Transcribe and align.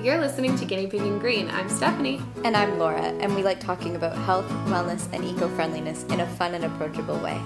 You're 0.00 0.18
listening 0.18 0.54
to 0.58 0.64
Guinea 0.64 0.86
Pig 0.86 1.00
and 1.00 1.20
Green. 1.20 1.50
I'm 1.50 1.68
Stephanie. 1.68 2.22
And 2.44 2.56
I'm 2.56 2.78
Laura, 2.78 3.02
and 3.02 3.34
we 3.34 3.42
like 3.42 3.58
talking 3.58 3.96
about 3.96 4.16
health, 4.16 4.48
wellness, 4.68 5.12
and 5.12 5.24
eco 5.24 5.48
friendliness 5.48 6.04
in 6.04 6.20
a 6.20 6.26
fun 6.36 6.54
and 6.54 6.64
approachable 6.64 7.18
way. 7.18 7.36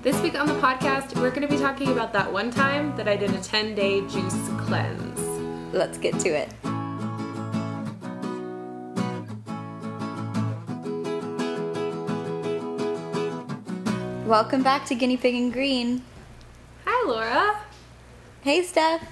This 0.00 0.18
week 0.22 0.40
on 0.40 0.46
the 0.46 0.54
podcast, 0.54 1.14
we're 1.16 1.28
going 1.28 1.42
to 1.42 1.48
be 1.48 1.58
talking 1.58 1.92
about 1.92 2.14
that 2.14 2.32
one 2.32 2.50
time 2.50 2.96
that 2.96 3.08
I 3.08 3.14
did 3.14 3.34
a 3.34 3.40
10 3.42 3.74
day 3.74 4.00
juice 4.08 4.48
cleanse. 4.60 5.20
Let's 5.74 5.98
get 5.98 6.18
to 6.20 6.30
it. 6.30 6.48
Welcome 14.26 14.62
back 14.62 14.86
to 14.86 14.94
Guinea 14.94 15.18
Pig 15.18 15.34
and 15.34 15.52
Green. 15.52 16.04
Hi, 16.86 17.06
Laura. 17.06 17.60
Hey, 18.40 18.62
Steph. 18.62 19.06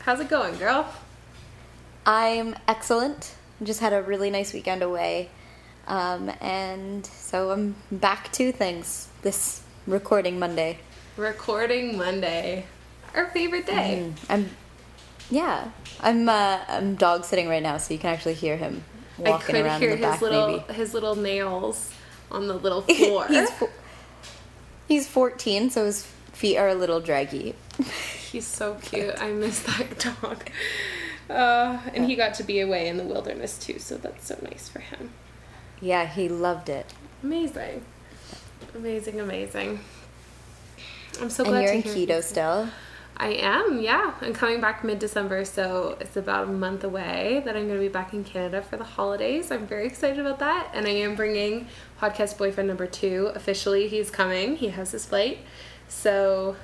How's 0.00 0.20
it 0.20 0.28
going, 0.28 0.58
girl? 0.58 0.86
I'm 2.10 2.56
excellent. 2.66 3.36
Just 3.62 3.78
had 3.78 3.92
a 3.92 4.02
really 4.02 4.30
nice 4.30 4.52
weekend 4.52 4.82
away. 4.82 5.28
Um, 5.86 6.28
and 6.40 7.06
so 7.06 7.52
I'm 7.52 7.76
back 7.92 8.32
to 8.32 8.50
things 8.50 9.06
this 9.22 9.62
recording 9.86 10.40
Monday. 10.40 10.78
Recording 11.16 11.96
Monday. 11.96 12.66
Our 13.14 13.26
favorite 13.26 13.64
day. 13.64 14.02
Mm, 14.08 14.14
I'm, 14.28 14.50
yeah, 15.30 15.70
I'm 16.00 16.28
uh, 16.28 16.58
I'm 16.66 16.96
dog 16.96 17.24
sitting 17.24 17.48
right 17.48 17.62
now, 17.62 17.76
so 17.76 17.94
you 17.94 18.00
can 18.00 18.10
actually 18.12 18.34
hear 18.34 18.56
him 18.56 18.82
walking 19.16 19.54
I 19.54 19.58
could 19.58 19.66
around 19.66 19.80
hear 19.80 19.90
his 19.90 20.00
back. 20.00 20.20
little 20.20 20.46
maybe 20.48 20.72
his 20.72 20.92
little 20.94 21.14
nails 21.14 21.92
on 22.32 22.48
the 22.48 22.54
little 22.54 22.82
floor. 22.82 23.28
he's 23.28 23.50
fo- 23.50 23.70
he's 24.88 25.06
14, 25.06 25.70
so 25.70 25.84
his 25.84 26.04
feet 26.32 26.56
are 26.56 26.68
a 26.70 26.74
little 26.74 26.98
draggy. 26.98 27.54
He's 28.32 28.48
so 28.48 28.74
cute. 28.82 29.14
I 29.20 29.30
miss 29.30 29.60
that 29.62 30.12
dog. 30.20 30.50
Uh, 31.30 31.78
and 31.94 32.06
he 32.06 32.16
got 32.16 32.34
to 32.34 32.42
be 32.42 32.60
away 32.60 32.88
in 32.88 32.96
the 32.96 33.04
wilderness 33.04 33.56
too, 33.58 33.78
so 33.78 33.96
that's 33.96 34.26
so 34.26 34.38
nice 34.42 34.68
for 34.68 34.80
him. 34.80 35.12
Yeah, 35.80 36.06
he 36.06 36.28
loved 36.28 36.68
it. 36.68 36.92
Amazing. 37.22 37.84
Amazing, 38.74 39.20
amazing. 39.20 39.80
I'm 41.20 41.30
so 41.30 41.44
and 41.44 41.52
glad 41.52 41.62
you're 41.62 41.82
to 41.82 41.88
in 41.88 41.94
Quito 41.94 42.16
you. 42.16 42.22
still. 42.22 42.68
I 43.16 43.28
am, 43.34 43.80
yeah. 43.80 44.14
I'm 44.22 44.32
coming 44.32 44.60
back 44.62 44.82
mid 44.82 44.98
December, 44.98 45.44
so 45.44 45.96
it's 46.00 46.16
about 46.16 46.44
a 46.48 46.50
month 46.50 46.84
away 46.84 47.42
that 47.44 47.54
I'm 47.54 47.66
going 47.66 47.78
to 47.78 47.84
be 47.84 47.88
back 47.88 48.14
in 48.14 48.24
Canada 48.24 48.62
for 48.62 48.78
the 48.78 48.84
holidays. 48.84 49.50
I'm 49.50 49.66
very 49.66 49.86
excited 49.86 50.18
about 50.18 50.38
that. 50.38 50.70
And 50.72 50.86
I 50.86 50.90
am 50.90 51.16
bringing 51.16 51.66
podcast 52.00 52.38
boyfriend 52.38 52.68
number 52.68 52.86
two. 52.86 53.30
Officially, 53.34 53.88
he's 53.88 54.10
coming. 54.10 54.56
He 54.56 54.68
has 54.68 54.92
his 54.92 55.04
flight. 55.04 55.38
So, 55.86 56.56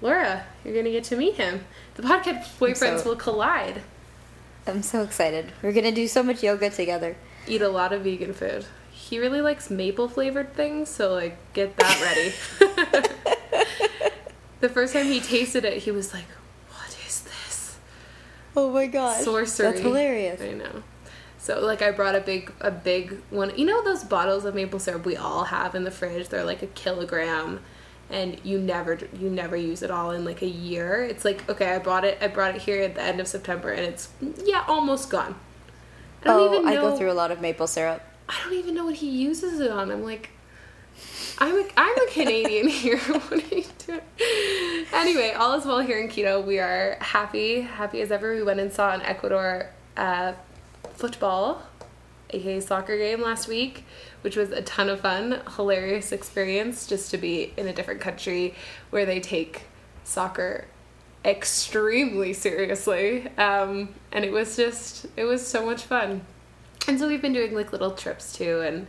Laura, 0.00 0.46
you're 0.64 0.72
going 0.72 0.86
to 0.86 0.90
get 0.90 1.04
to 1.04 1.16
meet 1.16 1.34
him. 1.34 1.64
The 1.96 2.02
podcast 2.02 2.44
boyfriends 2.58 3.00
so- 3.02 3.10
will 3.10 3.16
collide. 3.16 3.82
I'm 4.66 4.82
so 4.82 5.02
excited. 5.02 5.52
We're 5.62 5.72
gonna 5.72 5.92
do 5.92 6.06
so 6.06 6.22
much 6.22 6.42
yoga 6.42 6.70
together. 6.70 7.16
Eat 7.46 7.62
a 7.62 7.68
lot 7.68 7.92
of 7.92 8.02
vegan 8.02 8.34
food. 8.34 8.66
He 8.90 9.18
really 9.18 9.40
likes 9.40 9.70
maple 9.70 10.08
flavored 10.08 10.54
things, 10.54 10.88
so, 10.88 11.12
like, 11.12 11.36
get 11.52 11.76
that 11.78 12.00
ready. 12.00 12.32
the 14.60 14.68
first 14.68 14.92
time 14.92 15.06
he 15.06 15.20
tasted 15.20 15.64
it, 15.64 15.82
he 15.82 15.90
was 15.90 16.12
like, 16.12 16.26
What 16.68 16.96
is 17.06 17.22
this? 17.22 17.78
Oh 18.54 18.70
my 18.70 18.86
gosh, 18.86 19.24
sorcery. 19.24 19.70
That's 19.70 19.80
hilarious. 19.80 20.40
I 20.40 20.52
know. 20.52 20.82
So 21.38 21.58
like 21.60 21.80
I 21.80 21.90
brought 21.90 22.14
a 22.14 22.20
big 22.20 22.52
a 22.60 22.70
big 22.70 23.18
one. 23.30 23.56
You 23.56 23.64
know 23.64 23.82
those 23.82 24.04
bottles 24.04 24.44
of 24.44 24.54
maple 24.54 24.78
syrup 24.78 25.06
we 25.06 25.16
all 25.16 25.44
have 25.44 25.74
in 25.74 25.84
the 25.84 25.90
fridge? 25.90 26.28
They're 26.28 26.44
like 26.44 26.62
a 26.62 26.66
kilogram 26.66 27.60
and 28.10 28.40
you 28.44 28.58
never 28.58 28.98
you 29.18 29.30
never 29.30 29.56
use 29.56 29.82
it 29.82 29.90
all 29.90 30.10
in 30.10 30.24
like 30.24 30.42
a 30.42 30.46
year. 30.48 31.04
It's 31.04 31.24
like 31.24 31.48
okay, 31.48 31.74
I 31.74 31.78
bought 31.78 32.04
it 32.04 32.18
I 32.20 32.28
brought 32.28 32.54
it 32.56 32.62
here 32.62 32.82
at 32.82 32.94
the 32.94 33.02
end 33.02 33.20
of 33.20 33.28
September 33.28 33.70
and 33.70 33.84
it's 33.86 34.08
yeah, 34.44 34.64
almost 34.68 35.10
gone. 35.10 35.36
I 36.22 36.26
don't 36.26 36.40
Oh, 36.40 36.46
even 36.54 36.64
know 36.64 36.70
I 36.70 36.74
go 36.76 36.96
through 36.96 37.10
a 37.10 37.14
lot 37.14 37.30
of 37.30 37.40
maple 37.40 37.66
syrup. 37.66 38.02
I 38.28 38.34
don't 38.44 38.54
even 38.54 38.74
know 38.74 38.84
what 38.84 38.96
he 38.96 39.08
uses 39.08 39.60
it 39.60 39.70
on. 39.70 39.90
I'm 39.90 40.04
like, 40.04 40.30
I'm 41.38 41.56
a, 41.56 41.68
I'm 41.76 41.96
a 41.96 42.10
Canadian 42.10 42.68
here. 42.82 42.98
what 42.98 43.32
are 43.32 43.56
you 43.56 43.64
doing? 43.86 44.86
Anyway, 44.92 45.32
all 45.32 45.54
is 45.54 45.64
well 45.64 45.80
here 45.80 45.98
in 45.98 46.08
Quito. 46.08 46.40
We 46.40 46.58
are 46.58 46.96
happy, 47.00 47.62
happy 47.62 48.00
as 48.02 48.12
ever. 48.12 48.34
We 48.34 48.42
went 48.42 48.60
and 48.60 48.72
saw 48.72 48.92
an 48.92 49.02
Ecuador 49.02 49.70
uh, 49.96 50.34
football, 50.94 51.62
aka 52.34 52.60
soccer 52.60 52.96
game 52.96 53.20
last 53.20 53.48
week, 53.48 53.84
which 54.22 54.36
was 54.36 54.50
a 54.50 54.62
ton 54.62 54.88
of 54.88 55.00
fun. 55.00 55.42
Hilarious 55.56 56.12
experience 56.12 56.86
just 56.86 57.10
to 57.10 57.18
be 57.18 57.52
in 57.56 57.66
a 57.66 57.72
different 57.72 58.00
country 58.00 58.54
where 58.90 59.06
they 59.06 59.20
take 59.20 59.62
soccer 60.04 60.66
extremely 61.24 62.32
seriously. 62.32 63.28
Um, 63.36 63.90
and 64.12 64.24
it 64.24 64.32
was 64.32 64.56
just, 64.56 65.06
it 65.16 65.24
was 65.24 65.46
so 65.46 65.64
much 65.64 65.82
fun. 65.82 66.22
And 66.88 66.98
so 66.98 67.08
we've 67.08 67.22
been 67.22 67.32
doing 67.32 67.54
like 67.54 67.72
little 67.72 67.92
trips 67.92 68.32
too. 68.32 68.60
And 68.60 68.86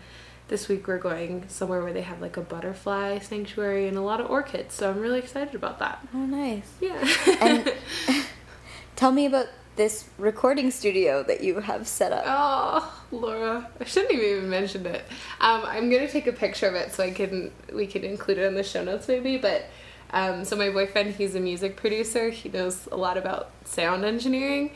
this 0.47 0.67
week 0.67 0.87
we're 0.87 0.97
going 0.97 1.45
somewhere 1.47 1.81
where 1.81 1.93
they 1.93 2.01
have 2.01 2.21
like 2.21 2.37
a 2.37 2.41
butterfly 2.41 3.19
sanctuary 3.19 3.87
and 3.87 3.97
a 3.97 4.01
lot 4.01 4.21
of 4.21 4.29
orchids. 4.29 4.73
So 4.75 4.89
I'm 4.89 4.99
really 4.99 5.19
excited 5.19 5.55
about 5.55 5.79
that. 5.79 6.05
Oh, 6.13 6.25
nice. 6.25 6.69
Yeah. 6.79 7.05
And 7.41 7.73
tell 8.95 9.11
me 9.11 9.25
about 9.25 9.47
this 9.75 10.05
recording 10.17 10.69
studio 10.69 11.23
that 11.23 11.41
you 11.41 11.59
have 11.59 11.87
set 11.87 12.11
up. 12.11 12.23
Oh, 12.27 13.03
Laura, 13.11 13.69
I 13.79 13.83
shouldn't 13.85 14.11
have 14.11 14.21
even 14.21 14.49
mentioned 14.49 14.85
it. 14.85 15.03
Um, 15.39 15.63
I'm 15.65 15.89
gonna 15.89 16.09
take 16.09 16.27
a 16.27 16.33
picture 16.33 16.67
of 16.67 16.75
it 16.75 16.91
so 16.91 17.03
I 17.03 17.11
can 17.11 17.51
we 17.73 17.87
can 17.87 18.03
include 18.03 18.37
it 18.37 18.45
in 18.45 18.55
the 18.55 18.63
show 18.63 18.83
notes 18.83 19.07
maybe. 19.07 19.37
But 19.37 19.65
um, 20.11 20.43
so 20.43 20.55
my 20.55 20.69
boyfriend, 20.69 21.15
he's 21.15 21.35
a 21.35 21.39
music 21.39 21.77
producer. 21.77 22.29
He 22.29 22.49
knows 22.49 22.87
a 22.91 22.97
lot 22.97 23.17
about 23.17 23.51
sound 23.63 24.03
engineering. 24.03 24.71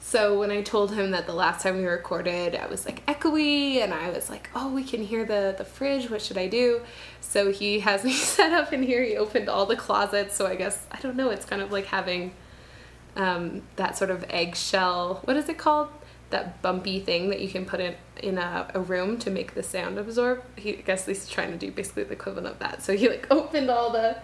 So 0.00 0.38
when 0.38 0.50
I 0.50 0.62
told 0.62 0.94
him 0.94 1.10
that 1.10 1.26
the 1.26 1.34
last 1.34 1.62
time 1.62 1.76
we 1.76 1.84
recorded, 1.84 2.54
I 2.54 2.66
was 2.66 2.86
like 2.86 3.04
echoey, 3.06 3.82
and 3.82 3.92
I 3.92 4.10
was 4.10 4.30
like, 4.30 4.48
"Oh, 4.54 4.72
we 4.72 4.84
can 4.84 5.02
hear 5.02 5.24
the 5.24 5.54
the 5.58 5.64
fridge. 5.64 6.08
What 6.08 6.22
should 6.22 6.38
I 6.38 6.46
do?" 6.46 6.80
So 7.20 7.50
he 7.50 7.80
has 7.80 8.04
me 8.04 8.12
set 8.36 8.52
up 8.52 8.72
in 8.72 8.82
here. 8.82 9.02
He 9.02 9.16
opened 9.16 9.48
all 9.48 9.66
the 9.66 9.76
closets. 9.76 10.36
So 10.36 10.46
I 10.46 10.54
guess 10.54 10.86
I 10.92 11.00
don't 11.00 11.16
know. 11.16 11.30
It's 11.30 11.44
kind 11.44 11.60
of 11.60 11.72
like 11.72 11.86
having 11.86 12.32
um, 13.16 13.62
that 13.76 13.96
sort 13.96 14.10
of 14.10 14.24
eggshell. 14.30 15.20
What 15.24 15.36
is 15.36 15.48
it 15.48 15.58
called? 15.58 15.88
That 16.30 16.60
bumpy 16.60 17.00
thing 17.00 17.30
that 17.30 17.40
you 17.40 17.48
can 17.48 17.64
put 17.64 17.80
in 17.80 17.94
in 18.22 18.38
a, 18.38 18.70
a 18.74 18.80
room 18.80 19.18
to 19.18 19.30
make 19.30 19.54
the 19.54 19.62
sound 19.62 19.98
absorb. 19.98 20.42
He, 20.56 20.78
I 20.78 20.80
guess 20.82 21.06
he's 21.06 21.28
trying 21.28 21.52
to 21.52 21.56
do 21.56 21.70
basically 21.70 22.04
the 22.04 22.12
equivalent 22.12 22.46
of 22.46 22.58
that. 22.58 22.82
So 22.82 22.96
he 22.96 23.08
like 23.08 23.26
opened 23.30 23.70
all 23.70 23.90
the 23.90 24.18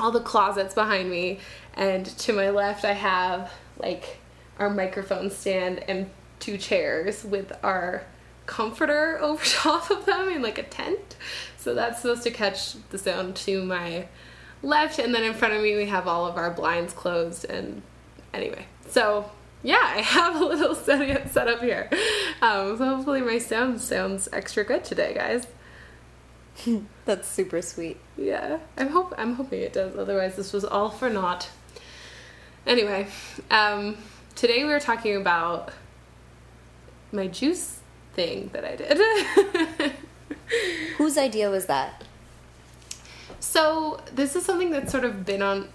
all 0.00 0.12
the 0.12 0.20
closets 0.20 0.74
behind 0.74 1.10
me, 1.10 1.40
and 1.74 2.06
to 2.06 2.32
my 2.32 2.50
left 2.50 2.84
I 2.84 2.92
have 2.92 3.50
like 3.78 4.18
our 4.58 4.70
microphone 4.70 5.30
stand 5.30 5.78
and 5.88 6.10
two 6.40 6.58
chairs 6.58 7.24
with 7.24 7.52
our 7.62 8.02
comforter 8.46 9.18
over 9.22 9.44
top 9.46 9.90
of 9.90 10.04
them 10.06 10.28
in 10.28 10.42
like 10.42 10.58
a 10.58 10.64
tent. 10.64 11.16
So 11.56 11.74
that's 11.74 12.02
supposed 12.02 12.24
to 12.24 12.30
catch 12.30 12.74
the 12.90 12.98
sound 12.98 13.36
to 13.36 13.62
my 13.62 14.08
left, 14.62 14.98
and 14.98 15.14
then 15.14 15.24
in 15.24 15.34
front 15.34 15.54
of 15.54 15.62
me 15.62 15.76
we 15.76 15.86
have 15.86 16.06
all 16.06 16.26
of 16.26 16.36
our 16.36 16.50
blinds 16.50 16.92
closed. 16.92 17.44
And 17.44 17.82
anyway, 18.32 18.66
so 18.88 19.30
yeah, 19.62 19.80
I 19.82 20.00
have 20.00 20.40
a 20.40 20.44
little 20.44 20.74
set 20.74 21.30
set 21.30 21.48
up 21.48 21.60
here. 21.60 21.88
Um, 22.42 22.76
so 22.78 22.96
hopefully 22.96 23.20
my 23.20 23.38
sound 23.38 23.80
sounds 23.80 24.28
extra 24.32 24.64
good 24.64 24.84
today, 24.84 25.14
guys. 25.14 25.46
That's 27.04 27.28
super 27.28 27.62
sweet. 27.62 27.98
Yeah, 28.16 28.58
I'm 28.76 28.88
hope 28.88 29.14
I'm 29.16 29.34
hoping 29.34 29.60
it 29.60 29.72
does. 29.72 29.96
Otherwise, 29.96 30.36
this 30.36 30.52
was 30.52 30.64
all 30.64 30.90
for 30.90 31.08
naught. 31.10 31.50
Anyway, 32.66 33.06
um, 33.50 33.96
today 34.34 34.64
we 34.64 34.70
were 34.70 34.80
talking 34.80 35.16
about 35.16 35.72
my 37.12 37.26
juice 37.26 37.80
thing 38.14 38.50
that 38.52 38.64
I 38.64 38.76
did. 38.76 39.92
Whose 40.98 41.16
idea 41.16 41.50
was 41.50 41.66
that? 41.66 42.04
So 43.40 44.00
this 44.14 44.36
is 44.36 44.44
something 44.44 44.70
that's 44.70 44.90
sort 44.90 45.04
of 45.04 45.24
been 45.24 45.42
on. 45.42 45.68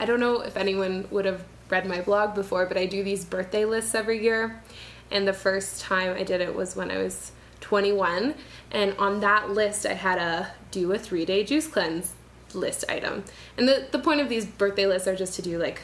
I 0.00 0.04
don't 0.04 0.20
know 0.20 0.40
if 0.40 0.56
anyone 0.56 1.08
would 1.10 1.24
have 1.24 1.44
read 1.70 1.86
my 1.86 2.00
blog 2.00 2.34
before, 2.34 2.66
but 2.66 2.76
I 2.76 2.86
do 2.86 3.02
these 3.02 3.24
birthday 3.24 3.64
lists 3.64 3.94
every 3.94 4.22
year, 4.22 4.62
and 5.10 5.26
the 5.26 5.32
first 5.32 5.80
time 5.80 6.16
I 6.16 6.22
did 6.22 6.40
it 6.40 6.54
was 6.54 6.76
when 6.76 6.90
I 6.90 6.98
was 6.98 7.32
21, 7.60 8.34
and 8.70 8.96
on 8.98 9.20
that 9.20 9.50
list 9.50 9.84
I 9.84 9.94
had 9.94 10.18
a 10.18 10.50
do 10.70 10.92
a 10.92 10.98
three 10.98 11.24
day 11.24 11.44
juice 11.44 11.66
cleanse 11.66 12.14
list 12.54 12.84
item. 12.88 13.24
And 13.56 13.68
the 13.68 13.88
the 13.90 13.98
point 13.98 14.20
of 14.20 14.28
these 14.28 14.46
birthday 14.46 14.86
lists 14.86 15.08
are 15.08 15.16
just 15.16 15.34
to 15.34 15.42
do 15.42 15.58
like 15.58 15.80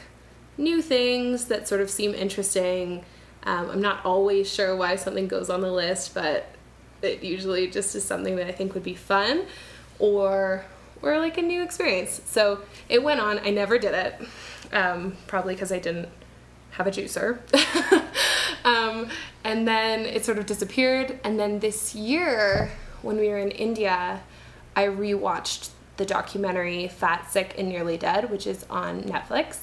new 0.57 0.81
things 0.81 1.45
that 1.45 1.67
sort 1.67 1.81
of 1.81 1.89
seem 1.89 2.13
interesting. 2.13 3.03
Um, 3.43 3.69
I'm 3.69 3.81
not 3.81 4.03
always 4.05 4.51
sure 4.51 4.75
why 4.75 4.95
something 4.95 5.27
goes 5.27 5.49
on 5.49 5.61
the 5.61 5.71
list, 5.71 6.13
but 6.13 6.47
it 7.01 7.23
usually 7.23 7.67
just 7.67 7.93
is 7.95 8.03
something 8.03 8.37
that 8.37 8.47
I 8.47 8.51
think 8.51 8.73
would 8.73 8.83
be 8.83 8.95
fun 8.95 9.45
or 9.99 10.65
or 11.01 11.17
like 11.19 11.37
a 11.37 11.41
new 11.41 11.61
experience. 11.61 12.21
So 12.25 12.61
it 12.89 13.03
went 13.03 13.19
on. 13.19 13.39
I 13.39 13.49
never 13.49 13.77
did 13.77 13.93
it, 13.93 14.15
um, 14.73 15.15
probably 15.27 15.53
because 15.53 15.71
I 15.71 15.79
didn't 15.79 16.09
have 16.71 16.87
a 16.87 16.91
juicer. 16.91 17.39
um, 18.65 19.09
and 19.43 19.67
then 19.67 20.01
it 20.01 20.25
sort 20.25 20.37
of 20.37 20.45
disappeared. 20.45 21.19
And 21.23 21.39
then 21.39 21.59
this 21.59 21.95
year, 21.95 22.71
when 23.01 23.17
we 23.17 23.29
were 23.29 23.37
in 23.37 23.51
India, 23.51 24.21
I 24.75 24.85
rewatched 24.85 25.69
the 25.97 26.05
documentary 26.05 26.87
Fat, 26.87 27.31
Sick, 27.31 27.55
and 27.57 27.69
Nearly 27.69 27.97
Dead, 27.97 28.29
which 28.29 28.45
is 28.47 28.65
on 28.69 29.03
Netflix. 29.03 29.59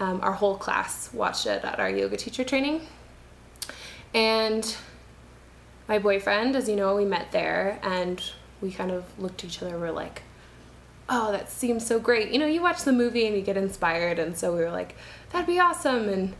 Um, 0.00 0.20
our 0.22 0.32
whole 0.32 0.56
class 0.56 1.12
watched 1.12 1.46
it 1.46 1.64
at 1.64 1.78
our 1.78 1.90
yoga 1.90 2.16
teacher 2.16 2.44
training. 2.44 2.80
And 4.14 4.76
my 5.88 5.98
boyfriend, 5.98 6.56
as 6.56 6.68
you 6.68 6.76
know, 6.76 6.96
we 6.96 7.04
met 7.04 7.32
there 7.32 7.78
and 7.82 8.22
we 8.60 8.72
kind 8.72 8.90
of 8.90 9.04
looked 9.18 9.44
at 9.44 9.50
each 9.50 9.62
other. 9.62 9.78
We're 9.78 9.90
like, 9.90 10.22
oh, 11.08 11.32
that 11.32 11.50
seems 11.50 11.86
so 11.86 11.98
great. 11.98 12.30
You 12.30 12.38
know, 12.38 12.46
you 12.46 12.62
watch 12.62 12.82
the 12.82 12.92
movie 12.92 13.26
and 13.26 13.36
you 13.36 13.42
get 13.42 13.56
inspired. 13.56 14.18
And 14.18 14.36
so 14.36 14.54
we 14.54 14.60
were 14.60 14.70
like, 14.70 14.94
that'd 15.30 15.46
be 15.46 15.58
awesome. 15.58 16.08
And, 16.08 16.34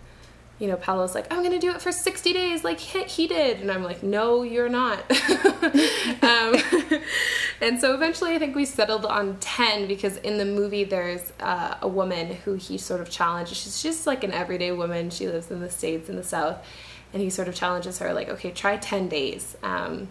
you 0.59 0.69
know, 0.69 0.77
Paolo's 0.77 1.15
like, 1.15 1.31
I'm 1.33 1.41
going 1.41 1.53
to 1.53 1.59
do 1.59 1.71
it 1.71 1.83
for 1.83 1.93
60 1.93 2.33
days 2.33 2.65
like 2.65 2.81
he 2.81 3.27
did. 3.27 3.61
And 3.61 3.71
I'm 3.71 3.83
like, 3.83 4.03
no, 4.03 4.43
you're 4.43 4.71
not. 4.71 4.99
um, 6.23 6.57
and 7.61 7.79
so 7.79 7.95
eventually 7.95 8.35
I 8.35 8.39
think 8.39 8.57
we 8.57 8.65
settled 8.65 9.05
on 9.05 9.37
10 9.41 9.87
because 9.87 10.17
in 10.19 10.39
the 10.39 10.47
movie 10.47 10.85
there's 10.85 11.33
uh, 11.41 11.77
a 11.83 11.89
woman 11.89 12.35
who 12.45 12.55
he 12.55 12.79
sort 12.79 13.01
of 13.01 13.11
challenges. 13.11 13.59
She's 13.59 13.83
just 13.83 14.07
like 14.07 14.25
an 14.25 14.33
everyday 14.33 14.73
woman. 14.73 15.11
She 15.11 15.29
lives 15.29 15.51
in 15.51 15.61
the 15.61 15.71
States 15.71 16.09
in 16.09 16.17
the 16.17 16.25
South. 16.25 16.65
And 17.13 17.23
he 17.23 17.31
sort 17.31 17.47
of 17.47 17.55
challenges 17.55 17.99
her, 17.99 18.13
like, 18.13 18.29
okay, 18.29 18.51
try 18.51 18.77
10 18.77 19.09
days. 19.09 19.57
Um, 19.63 20.09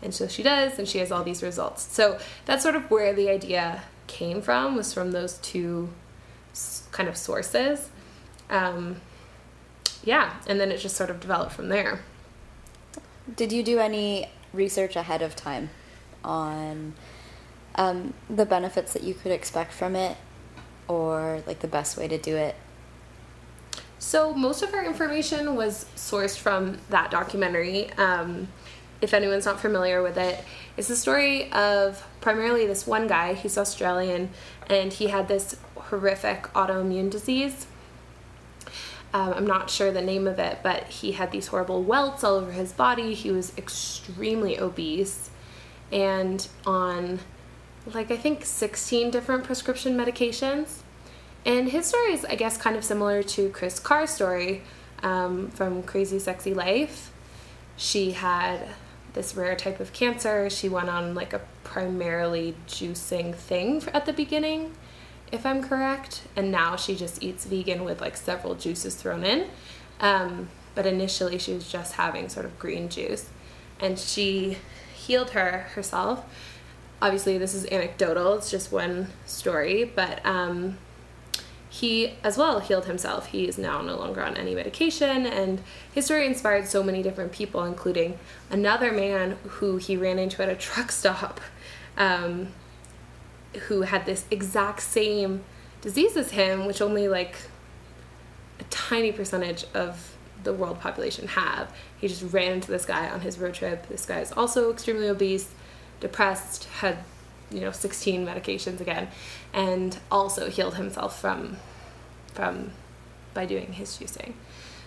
and 0.00 0.14
so 0.14 0.26
she 0.26 0.42
does, 0.42 0.78
and 0.78 0.88
she 0.88 0.98
has 0.98 1.12
all 1.12 1.22
these 1.22 1.42
results. 1.42 1.82
So 1.92 2.18
that's 2.46 2.62
sort 2.62 2.76
of 2.76 2.90
where 2.90 3.12
the 3.12 3.28
idea 3.28 3.82
came 4.06 4.42
from, 4.42 4.76
was 4.76 4.92
from 4.92 5.12
those 5.12 5.38
two 5.38 5.90
kind 6.92 7.08
of 7.08 7.16
sources. 7.16 7.90
Um, 8.48 9.00
yeah, 10.04 10.34
and 10.46 10.60
then 10.60 10.70
it 10.70 10.78
just 10.78 10.96
sort 10.96 11.10
of 11.10 11.20
developed 11.20 11.52
from 11.52 11.68
there. 11.68 12.00
Did 13.34 13.52
you 13.52 13.62
do 13.62 13.78
any 13.78 14.30
research 14.52 14.96
ahead 14.96 15.20
of 15.20 15.34
time 15.34 15.70
on 16.24 16.94
um, 17.74 18.14
the 18.30 18.46
benefits 18.46 18.92
that 18.92 19.02
you 19.02 19.14
could 19.14 19.32
expect 19.32 19.72
from 19.72 19.96
it, 19.96 20.16
or 20.88 21.42
like 21.46 21.60
the 21.60 21.68
best 21.68 21.96
way 21.96 22.08
to 22.08 22.18
do 22.18 22.36
it? 22.36 22.54
So 23.98 24.32
most 24.32 24.62
of 24.62 24.72
our 24.74 24.84
information 24.84 25.56
was 25.56 25.86
sourced 25.96 26.38
from 26.38 26.78
that 26.90 27.10
documentary. 27.10 27.92
Um, 27.94 28.48
if 29.00 29.12
anyone's 29.12 29.44
not 29.44 29.60
familiar 29.60 30.02
with 30.02 30.16
it, 30.16 30.44
it's 30.76 30.88
the 30.88 30.96
story 30.96 31.50
of 31.52 32.06
primarily 32.20 32.66
this 32.66 32.86
one 32.86 33.06
guy. 33.06 33.34
He's 33.34 33.58
Australian, 33.58 34.30
and 34.68 34.92
he 34.92 35.08
had 35.08 35.28
this 35.28 35.56
horrific 35.76 36.44
autoimmune 36.54 37.10
disease. 37.10 37.66
Um, 39.12 39.32
I'm 39.34 39.46
not 39.46 39.70
sure 39.70 39.92
the 39.92 40.02
name 40.02 40.26
of 40.26 40.38
it, 40.38 40.58
but 40.62 40.84
he 40.84 41.12
had 41.12 41.30
these 41.30 41.46
horrible 41.48 41.82
welts 41.82 42.24
all 42.24 42.34
over 42.34 42.52
his 42.52 42.72
body. 42.72 43.14
He 43.14 43.30
was 43.30 43.56
extremely 43.56 44.58
obese, 44.58 45.30
and 45.92 46.46
on 46.66 47.20
like 47.94 48.10
I 48.10 48.16
think 48.16 48.44
16 48.44 49.10
different 49.10 49.44
prescription 49.44 49.96
medications. 49.96 50.80
And 51.44 51.68
his 51.68 51.86
story 51.86 52.12
is, 52.12 52.24
I 52.24 52.34
guess, 52.34 52.56
kind 52.56 52.74
of 52.76 52.84
similar 52.84 53.22
to 53.22 53.48
Kris 53.50 53.78
Carr's 53.78 54.10
story 54.10 54.62
um, 55.02 55.48
from 55.50 55.84
Crazy 55.84 56.18
Sexy 56.18 56.52
Life. 56.52 57.12
She 57.76 58.12
had 58.12 58.66
this 59.16 59.34
rare 59.34 59.56
type 59.56 59.80
of 59.80 59.92
cancer. 59.92 60.48
She 60.48 60.68
went 60.68 60.88
on 60.88 61.14
like 61.14 61.32
a 61.32 61.40
primarily 61.64 62.54
juicing 62.68 63.34
thing 63.34 63.82
at 63.92 64.06
the 64.06 64.12
beginning, 64.12 64.74
if 65.32 65.44
I'm 65.44 65.60
correct. 65.60 66.22
And 66.36 66.52
now 66.52 66.76
she 66.76 66.94
just 66.94 67.20
eats 67.20 67.44
vegan 67.46 67.82
with 67.82 68.00
like 68.00 68.16
several 68.16 68.54
juices 68.54 68.94
thrown 68.94 69.24
in. 69.24 69.48
Um, 69.98 70.50
but 70.76 70.86
initially, 70.86 71.38
she 71.38 71.54
was 71.54 71.68
just 71.68 71.94
having 71.94 72.28
sort 72.28 72.46
of 72.46 72.56
green 72.58 72.88
juice. 72.88 73.30
And 73.80 73.98
she 73.98 74.58
healed 74.94 75.30
her 75.30 75.66
herself. 75.74 76.24
Obviously, 77.00 77.38
this 77.38 77.54
is 77.54 77.66
anecdotal, 77.66 78.34
it's 78.34 78.50
just 78.50 78.72
one 78.72 79.08
story, 79.26 79.84
but 79.84 80.24
um, 80.24 80.78
he 81.80 82.14
as 82.24 82.38
well 82.38 82.60
healed 82.60 82.86
himself. 82.86 83.26
He 83.26 83.46
is 83.46 83.58
now 83.58 83.82
no 83.82 83.96
longer 83.96 84.22
on 84.22 84.34
any 84.36 84.54
medication, 84.54 85.26
and 85.26 85.60
his 85.92 86.06
story 86.06 86.26
inspired 86.26 86.66
so 86.66 86.82
many 86.82 87.02
different 87.02 87.32
people, 87.32 87.64
including 87.64 88.18
another 88.50 88.92
man 88.92 89.36
who 89.42 89.76
he 89.76 89.94
ran 89.94 90.18
into 90.18 90.42
at 90.42 90.48
a 90.48 90.54
truck 90.54 90.90
stop, 90.90 91.38
um, 91.98 92.48
who 93.68 93.82
had 93.82 94.06
this 94.06 94.24
exact 94.30 94.80
same 94.80 95.44
disease 95.82 96.16
as 96.16 96.30
him, 96.30 96.64
which 96.64 96.80
only 96.80 97.08
like 97.08 97.36
a 98.58 98.64
tiny 98.64 99.12
percentage 99.12 99.66
of 99.74 100.16
the 100.44 100.54
world 100.54 100.80
population 100.80 101.28
have. 101.28 101.70
He 101.98 102.08
just 102.08 102.22
ran 102.32 102.52
into 102.52 102.70
this 102.70 102.86
guy 102.86 103.06
on 103.10 103.20
his 103.20 103.38
road 103.38 103.52
trip. 103.52 103.86
This 103.88 104.06
guy 104.06 104.20
is 104.20 104.32
also 104.32 104.72
extremely 104.72 105.08
obese, 105.08 105.50
depressed, 106.00 106.64
had 106.80 106.98
you 107.50 107.60
know 107.60 107.70
16 107.70 108.26
medications 108.26 108.80
again 108.80 109.08
and 109.52 109.98
also 110.10 110.50
healed 110.50 110.74
himself 110.76 111.20
from 111.20 111.56
from 112.32 112.70
by 113.34 113.46
doing 113.46 113.72
his 113.72 113.90
juicing. 113.90 114.32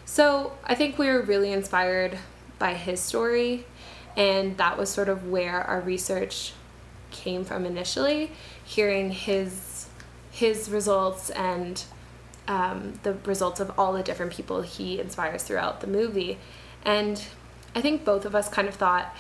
So 0.06 0.54
i 0.66 0.76
think 0.76 0.98
we 0.98 1.08
were 1.08 1.22
really 1.22 1.52
inspired 1.52 2.18
by 2.58 2.74
his 2.74 3.00
story 3.00 3.66
and 4.18 4.58
that 4.58 4.78
was 4.78 4.90
sort 4.90 5.10
of 5.10 5.30
where 5.30 5.62
our 5.62 5.82
research 5.82 6.54
came 7.12 7.44
from 7.44 7.66
initially 7.66 8.32
hearing 8.64 9.12
his 9.12 9.88
his 10.32 10.70
results 10.70 11.30
and 11.32 11.84
um, 12.48 12.94
the 13.04 13.14
results 13.26 13.60
of 13.60 13.72
all 13.78 13.94
the 13.94 14.04
different 14.04 14.32
people 14.32 14.62
he 14.62 15.00
inspires 15.00 15.44
throughout 15.44 15.82
the 15.82 15.88
movie. 15.88 16.38
And 16.84 17.22
i 17.76 17.82
think 17.82 18.04
both 18.04 18.26
of 18.26 18.34
us 18.36 18.50
kind 18.50 18.68
of 18.68 18.76
thought 18.76 19.16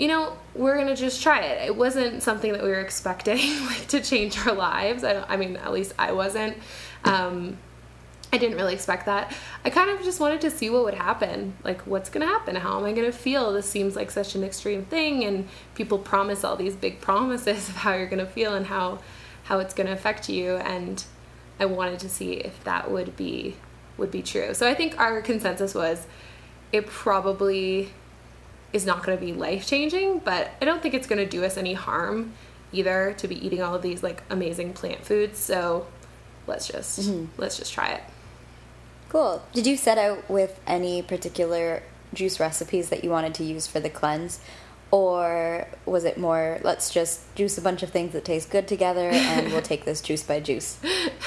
you 0.00 0.08
know, 0.08 0.34
we're 0.54 0.78
gonna 0.78 0.96
just 0.96 1.22
try 1.22 1.42
it. 1.42 1.66
It 1.66 1.76
wasn't 1.76 2.22
something 2.22 2.52
that 2.52 2.62
we 2.62 2.70
were 2.70 2.80
expecting 2.80 3.38
like 3.66 3.86
to 3.88 4.00
change 4.00 4.38
our 4.46 4.54
lives. 4.54 5.04
I, 5.04 5.22
I 5.28 5.36
mean, 5.36 5.56
at 5.56 5.72
least 5.72 5.92
I 5.98 6.12
wasn't. 6.12 6.56
Um, 7.04 7.58
I 8.32 8.38
didn't 8.38 8.56
really 8.56 8.72
expect 8.72 9.04
that. 9.06 9.36
I 9.62 9.68
kind 9.68 9.90
of 9.90 10.02
just 10.02 10.18
wanted 10.18 10.40
to 10.40 10.50
see 10.50 10.70
what 10.70 10.84
would 10.84 10.94
happen. 10.94 11.54
Like, 11.64 11.82
what's 11.82 12.08
gonna 12.08 12.24
happen? 12.24 12.56
How 12.56 12.78
am 12.78 12.86
I 12.86 12.92
gonna 12.92 13.12
feel? 13.12 13.52
This 13.52 13.68
seems 13.68 13.94
like 13.94 14.10
such 14.10 14.34
an 14.34 14.42
extreme 14.42 14.86
thing, 14.86 15.22
and 15.24 15.46
people 15.74 15.98
promise 15.98 16.44
all 16.44 16.56
these 16.56 16.74
big 16.74 17.02
promises 17.02 17.68
of 17.68 17.76
how 17.76 17.92
you're 17.94 18.06
gonna 18.06 18.24
feel 18.24 18.54
and 18.54 18.64
how 18.64 19.00
how 19.42 19.58
it's 19.58 19.74
gonna 19.74 19.92
affect 19.92 20.30
you. 20.30 20.56
And 20.56 21.04
I 21.58 21.66
wanted 21.66 22.00
to 22.00 22.08
see 22.08 22.32
if 22.32 22.64
that 22.64 22.90
would 22.90 23.18
be 23.18 23.56
would 23.98 24.10
be 24.10 24.22
true. 24.22 24.54
So 24.54 24.66
I 24.66 24.72
think 24.72 24.98
our 24.98 25.20
consensus 25.20 25.74
was 25.74 26.06
it 26.72 26.86
probably 26.86 27.90
is 28.72 28.86
not 28.86 29.04
going 29.04 29.18
to 29.18 29.24
be 29.24 29.32
life 29.32 29.66
changing, 29.66 30.20
but 30.20 30.50
I 30.60 30.64
don't 30.64 30.82
think 30.82 30.94
it's 30.94 31.06
going 31.06 31.18
to 31.18 31.26
do 31.26 31.44
us 31.44 31.56
any 31.56 31.74
harm 31.74 32.32
either 32.72 33.14
to 33.18 33.26
be 33.26 33.44
eating 33.44 33.62
all 33.62 33.74
of 33.74 33.82
these 33.82 34.02
like 34.02 34.22
amazing 34.30 34.72
plant 34.72 35.04
foods. 35.04 35.38
So 35.38 35.86
let's 36.46 36.68
just 36.68 37.00
mm-hmm. 37.00 37.26
let's 37.40 37.56
just 37.56 37.72
try 37.72 37.88
it. 37.90 38.02
Cool. 39.08 39.42
Did 39.52 39.66
you 39.66 39.76
set 39.76 39.98
out 39.98 40.30
with 40.30 40.60
any 40.66 41.02
particular 41.02 41.82
juice 42.14 42.38
recipes 42.38 42.90
that 42.90 43.02
you 43.02 43.10
wanted 43.10 43.34
to 43.34 43.44
use 43.44 43.66
for 43.66 43.80
the 43.80 43.90
cleanse? 43.90 44.40
Or 44.92 45.68
was 45.86 46.04
it 46.04 46.18
more, 46.18 46.58
let's 46.62 46.90
just 46.90 47.32
juice 47.36 47.56
a 47.58 47.62
bunch 47.62 47.82
of 47.82 47.90
things 47.90 48.12
that 48.12 48.24
taste 48.24 48.50
good 48.50 48.66
together 48.66 49.08
and 49.08 49.52
we'll 49.52 49.62
take 49.72 49.84
this 49.84 50.00
juice 50.00 50.22
by 50.22 50.40
juice? 50.40 50.78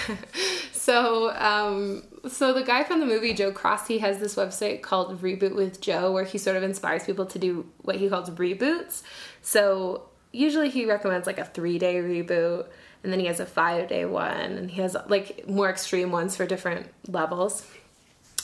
So, 0.83 1.33
um, 1.37 2.03
so 2.27 2.51
the 2.51 2.61
guy 2.61 2.83
from 2.83 2.99
the 2.99 3.05
movie 3.05 3.33
Joe 3.33 3.53
Cross, 3.53 3.87
he 3.87 3.99
has 3.99 4.19
this 4.19 4.35
website 4.35 4.81
called 4.81 5.21
Reboot 5.21 5.55
with 5.55 5.79
Joe, 5.79 6.11
where 6.11 6.25
he 6.25 6.37
sort 6.37 6.57
of 6.57 6.63
inspires 6.63 7.05
people 7.05 7.25
to 7.27 7.39
do 7.39 7.65
what 7.83 7.95
he 7.95 8.09
calls 8.09 8.29
reboots. 8.31 9.01
So 9.41 10.09
usually 10.33 10.69
he 10.69 10.85
recommends 10.85 11.25
like 11.25 11.37
a 11.37 11.45
three 11.45 11.79
day 11.79 11.95
reboot, 11.95 12.65
and 13.01 13.13
then 13.13 13.21
he 13.21 13.27
has 13.27 13.39
a 13.39 13.45
five 13.45 13.87
day 13.87 14.03
one, 14.03 14.57
and 14.57 14.69
he 14.69 14.81
has 14.81 14.97
like 15.07 15.47
more 15.47 15.69
extreme 15.69 16.11
ones 16.11 16.35
for 16.35 16.45
different 16.45 16.87
levels. 17.07 17.65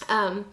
Um, 0.07 0.45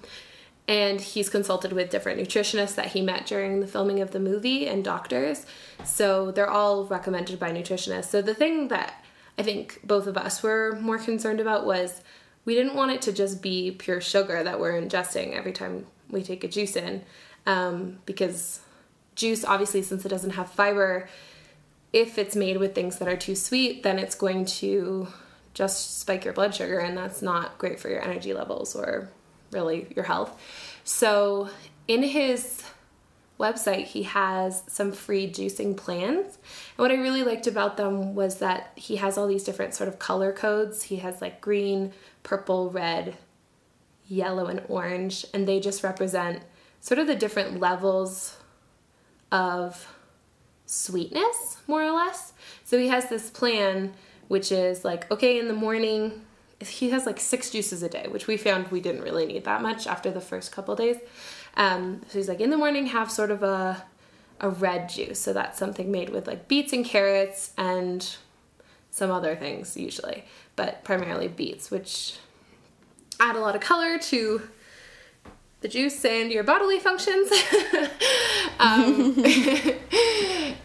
and 0.66 1.00
he's 1.00 1.28
consulted 1.28 1.72
with 1.72 1.90
different 1.90 2.18
nutritionists 2.20 2.74
that 2.74 2.86
he 2.86 3.00
met 3.00 3.26
during 3.26 3.60
the 3.60 3.66
filming 3.68 4.00
of 4.00 4.10
the 4.10 4.18
movie 4.18 4.66
and 4.66 4.84
doctors. 4.84 5.46
So 5.84 6.32
they're 6.32 6.50
all 6.50 6.84
recommended 6.84 7.38
by 7.38 7.52
nutritionists. 7.52 8.06
So 8.06 8.22
the 8.22 8.34
thing 8.34 8.66
that 8.68 9.04
I 9.38 9.42
think 9.42 9.80
both 9.84 10.06
of 10.06 10.16
us 10.16 10.42
were 10.42 10.78
more 10.80 10.98
concerned 10.98 11.40
about 11.40 11.66
was 11.66 12.00
we 12.44 12.54
didn't 12.54 12.74
want 12.74 12.92
it 12.92 13.02
to 13.02 13.12
just 13.12 13.42
be 13.42 13.70
pure 13.72 14.00
sugar 14.00 14.42
that 14.42 14.58
we're 14.58 14.80
ingesting 14.80 15.34
every 15.34 15.52
time 15.52 15.86
we 16.08 16.22
take 16.22 16.44
a 16.44 16.48
juice 16.48 16.76
in. 16.76 17.02
Um, 17.44 17.98
because 18.06 18.60
juice, 19.14 19.44
obviously, 19.44 19.82
since 19.82 20.04
it 20.04 20.08
doesn't 20.08 20.30
have 20.30 20.50
fiber, 20.50 21.08
if 21.92 22.18
it's 22.18 22.36
made 22.36 22.56
with 22.58 22.74
things 22.74 22.98
that 22.98 23.08
are 23.08 23.16
too 23.16 23.34
sweet, 23.34 23.82
then 23.82 23.98
it's 23.98 24.14
going 24.14 24.44
to 24.44 25.08
just 25.54 25.98
spike 26.00 26.24
your 26.24 26.34
blood 26.34 26.54
sugar, 26.54 26.78
and 26.78 26.96
that's 26.96 27.22
not 27.22 27.56
great 27.58 27.80
for 27.80 27.88
your 27.88 28.02
energy 28.02 28.34
levels 28.34 28.76
or 28.76 29.08
really 29.52 29.86
your 29.96 30.04
health. 30.04 30.38
So, 30.84 31.48
in 31.88 32.02
his 32.02 32.62
website, 33.38 33.84
he 33.84 34.04
has 34.04 34.62
some 34.66 34.92
free 34.92 35.30
juicing 35.30 35.76
plans. 35.76 36.38
And 36.76 36.78
what 36.78 36.90
I 36.90 36.94
really 36.94 37.22
liked 37.22 37.46
about 37.46 37.76
them 37.76 38.14
was 38.14 38.38
that 38.38 38.72
he 38.76 38.96
has 38.96 39.18
all 39.18 39.26
these 39.26 39.44
different 39.44 39.74
sort 39.74 39.88
of 39.88 39.98
color 39.98 40.32
codes. 40.32 40.84
He 40.84 40.96
has 40.96 41.20
like 41.20 41.40
green, 41.40 41.92
purple, 42.22 42.70
red, 42.70 43.16
yellow, 44.08 44.46
and 44.46 44.62
orange, 44.68 45.26
and 45.34 45.46
they 45.46 45.60
just 45.60 45.82
represent 45.82 46.42
sort 46.80 46.98
of 46.98 47.06
the 47.06 47.16
different 47.16 47.60
levels 47.60 48.36
of 49.32 49.94
sweetness, 50.64 51.58
more 51.66 51.82
or 51.82 51.92
less. 51.92 52.32
So 52.64 52.78
he 52.78 52.88
has 52.88 53.08
this 53.08 53.30
plan 53.30 53.94
which 54.28 54.50
is 54.50 54.84
like, 54.84 55.10
okay, 55.10 55.38
in 55.38 55.48
the 55.48 55.54
morning, 55.54 56.24
he 56.60 56.90
has 56.90 57.06
like 57.06 57.20
six 57.20 57.50
juices 57.50 57.82
a 57.82 57.88
day, 57.88 58.06
which 58.08 58.26
we 58.26 58.36
found 58.36 58.68
we 58.68 58.80
didn't 58.80 59.02
really 59.02 59.26
need 59.26 59.44
that 59.44 59.62
much 59.62 59.86
after 59.86 60.10
the 60.10 60.20
first 60.20 60.52
couple 60.52 60.74
days. 60.74 60.96
Um, 61.56 62.02
so 62.08 62.18
he's 62.18 62.28
like, 62.28 62.40
in 62.40 62.50
the 62.50 62.58
morning, 62.58 62.86
have 62.86 63.10
sort 63.10 63.30
of 63.30 63.42
a 63.42 63.84
a 64.40 64.50
red 64.50 64.88
juice. 64.88 65.18
So 65.18 65.32
that's 65.32 65.58
something 65.58 65.90
made 65.90 66.10
with 66.10 66.26
like 66.26 66.48
beets 66.48 66.72
and 66.72 66.84
carrots 66.84 67.52
and 67.56 68.16
some 68.90 69.10
other 69.10 69.36
things 69.36 69.76
usually, 69.76 70.24
but 70.56 70.84
primarily 70.84 71.28
beets, 71.28 71.70
which 71.70 72.18
add 73.20 73.36
a 73.36 73.40
lot 73.40 73.54
of 73.54 73.60
color 73.60 73.98
to 73.98 74.42
the 75.60 75.68
juice 75.68 76.04
and 76.04 76.30
your 76.30 76.44
bodily 76.44 76.78
functions. 76.78 77.30
um, 78.58 79.14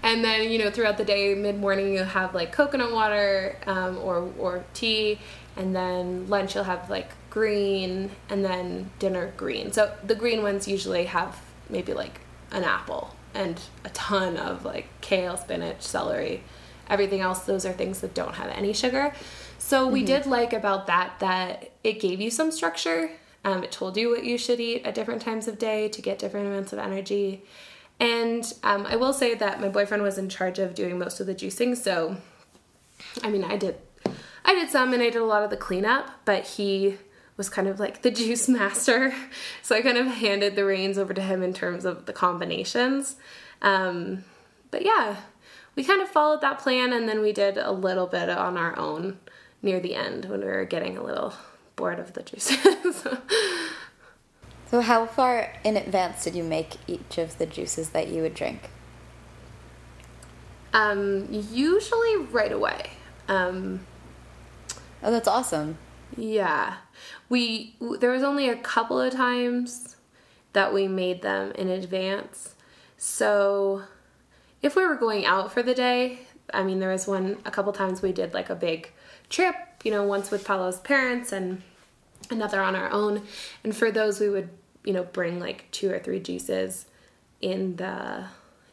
and 0.03 0.23
then 0.23 0.51
you 0.51 0.59
know 0.59 0.69
throughout 0.69 0.97
the 0.97 1.05
day, 1.05 1.33
mid 1.33 1.57
morning 1.57 1.93
you'll 1.93 2.05
have 2.05 2.35
like 2.35 2.51
coconut 2.51 2.91
water 2.91 3.57
um, 3.67 3.97
or 3.97 4.31
or 4.37 4.65
tea, 4.73 5.19
and 5.55 5.75
then 5.75 6.27
lunch 6.27 6.55
you'll 6.55 6.65
have 6.65 6.89
like 6.89 7.09
green, 7.31 8.11
and 8.29 8.45
then 8.45 8.91
dinner 8.99 9.33
green. 9.37 9.71
So 9.71 9.91
the 10.03 10.13
green 10.13 10.43
ones 10.43 10.67
usually 10.67 11.05
have 11.05 11.41
maybe 11.69 11.93
like 11.93 12.19
an 12.51 12.63
apple 12.63 13.15
and 13.33 13.59
a 13.83 13.89
ton 13.89 14.37
of 14.37 14.63
like 14.63 14.87
kale, 15.01 15.37
spinach, 15.37 15.81
celery. 15.81 16.43
Everything 16.89 17.21
else, 17.21 17.39
those 17.39 17.65
are 17.65 17.71
things 17.71 18.01
that 18.01 18.13
don't 18.13 18.35
have 18.35 18.49
any 18.49 18.73
sugar. 18.73 19.13
So 19.57 19.87
we 19.87 19.99
mm-hmm. 19.99 20.07
did 20.07 20.25
like 20.25 20.53
about 20.53 20.87
that 20.87 21.19
that 21.19 21.71
it 21.83 21.99
gave 21.99 22.19
you 22.19 22.29
some 22.29 22.51
structure. 22.51 23.11
Um, 23.45 23.63
it 23.63 23.71
told 23.71 23.95
you 23.97 24.09
what 24.09 24.23
you 24.23 24.37
should 24.37 24.59
eat 24.59 24.85
at 24.85 24.93
different 24.93 25.21
times 25.21 25.47
of 25.47 25.57
day 25.57 25.87
to 25.89 26.01
get 26.01 26.19
different 26.19 26.47
amounts 26.47 26.73
of 26.73 26.79
energy. 26.79 27.43
And 27.99 28.51
um, 28.63 28.85
I 28.85 28.97
will 28.97 29.13
say 29.13 29.35
that 29.35 29.61
my 29.61 29.69
boyfriend 29.69 30.03
was 30.03 30.17
in 30.17 30.27
charge 30.27 30.59
of 30.59 30.75
doing 30.75 30.99
most 30.99 31.19
of 31.19 31.27
the 31.27 31.35
juicing. 31.35 31.77
So, 31.77 32.17
I 33.23 33.29
mean, 33.29 33.43
I 33.43 33.55
did, 33.55 33.77
I 34.43 34.53
did 34.53 34.69
some, 34.69 34.93
and 34.93 35.01
I 35.01 35.11
did 35.11 35.21
a 35.21 35.25
lot 35.25 35.43
of 35.43 35.49
the 35.49 35.57
cleanup. 35.57 36.09
But 36.25 36.45
he 36.45 36.97
was 37.37 37.49
kind 37.49 37.67
of 37.67 37.79
like 37.79 38.01
the 38.01 38.11
juice 38.11 38.47
master. 38.59 39.13
So 39.61 39.75
I 39.75 39.81
kind 39.81 39.97
of 39.97 40.07
handed 40.07 40.55
the 40.55 40.65
reins 40.65 40.97
over 40.97 41.13
to 41.13 41.21
him 41.21 41.43
in 41.43 41.53
terms 41.53 41.85
of 41.85 42.05
the 42.05 42.13
combinations. 42.13 43.15
Um, 43.61 44.23
but 44.69 44.83
yeah, 44.83 45.17
we 45.75 45.83
kind 45.83 46.01
of 46.01 46.09
followed 46.09 46.41
that 46.41 46.59
plan 46.59 46.93
and 46.93 47.07
then 47.07 47.21
we 47.21 47.31
did 47.31 47.57
a 47.57 47.71
little 47.71 48.07
bit 48.07 48.29
on 48.29 48.57
our 48.57 48.77
own 48.77 49.19
near 49.61 49.79
the 49.79 49.95
end 49.95 50.25
when 50.25 50.41
we 50.41 50.47
were 50.47 50.65
getting 50.65 50.97
a 50.97 51.03
little 51.03 51.33
bored 51.75 51.99
of 51.99 52.13
the 52.13 52.23
juices. 52.23 53.07
so, 54.69 54.81
how 54.81 55.05
far 55.05 55.53
in 55.63 55.77
advance 55.77 56.23
did 56.23 56.35
you 56.35 56.43
make 56.43 56.77
each 56.87 57.17
of 57.17 57.37
the 57.37 57.45
juices 57.45 57.89
that 57.89 58.07
you 58.07 58.21
would 58.21 58.33
drink? 58.33 58.69
Um, 60.73 61.27
usually 61.29 62.17
right 62.17 62.51
away. 62.51 62.91
Um, 63.27 63.85
oh, 65.03 65.11
that's 65.11 65.27
awesome. 65.27 65.77
Yeah. 66.15 66.77
We 67.31 67.75
there 67.99 68.11
was 68.11 68.23
only 68.23 68.49
a 68.49 68.57
couple 68.57 68.99
of 68.99 69.13
times 69.13 69.95
that 70.53 70.73
we 70.73 70.87
made 70.87 71.21
them 71.21 71.51
in 71.53 71.69
advance. 71.69 72.55
So 72.97 73.83
if 74.61 74.75
we 74.75 74.85
were 74.85 74.97
going 74.97 75.25
out 75.25 75.51
for 75.51 75.63
the 75.63 75.73
day, 75.73 76.19
I 76.53 76.63
mean 76.63 76.79
there 76.79 76.91
was 76.91 77.07
one 77.07 77.37
a 77.45 77.51
couple 77.51 77.71
times 77.73 78.01
we 78.01 78.11
did 78.11 78.33
like 78.33 78.49
a 78.49 78.55
big 78.55 78.91
trip, 79.29 79.55
you 79.83 79.91
know, 79.91 80.03
once 80.03 80.29
with 80.29 80.43
Paolo's 80.45 80.79
parents 80.79 81.31
and 81.31 81.61
another 82.29 82.61
on 82.61 82.75
our 82.75 82.91
own. 82.91 83.23
And 83.63 83.75
for 83.75 83.91
those 83.91 84.19
we 84.19 84.29
would, 84.29 84.49
you 84.83 84.93
know, 84.93 85.03
bring 85.03 85.39
like 85.39 85.71
two 85.71 85.89
or 85.89 85.99
three 85.99 86.19
juices 86.19 86.85
in 87.41 87.77
the 87.77 88.25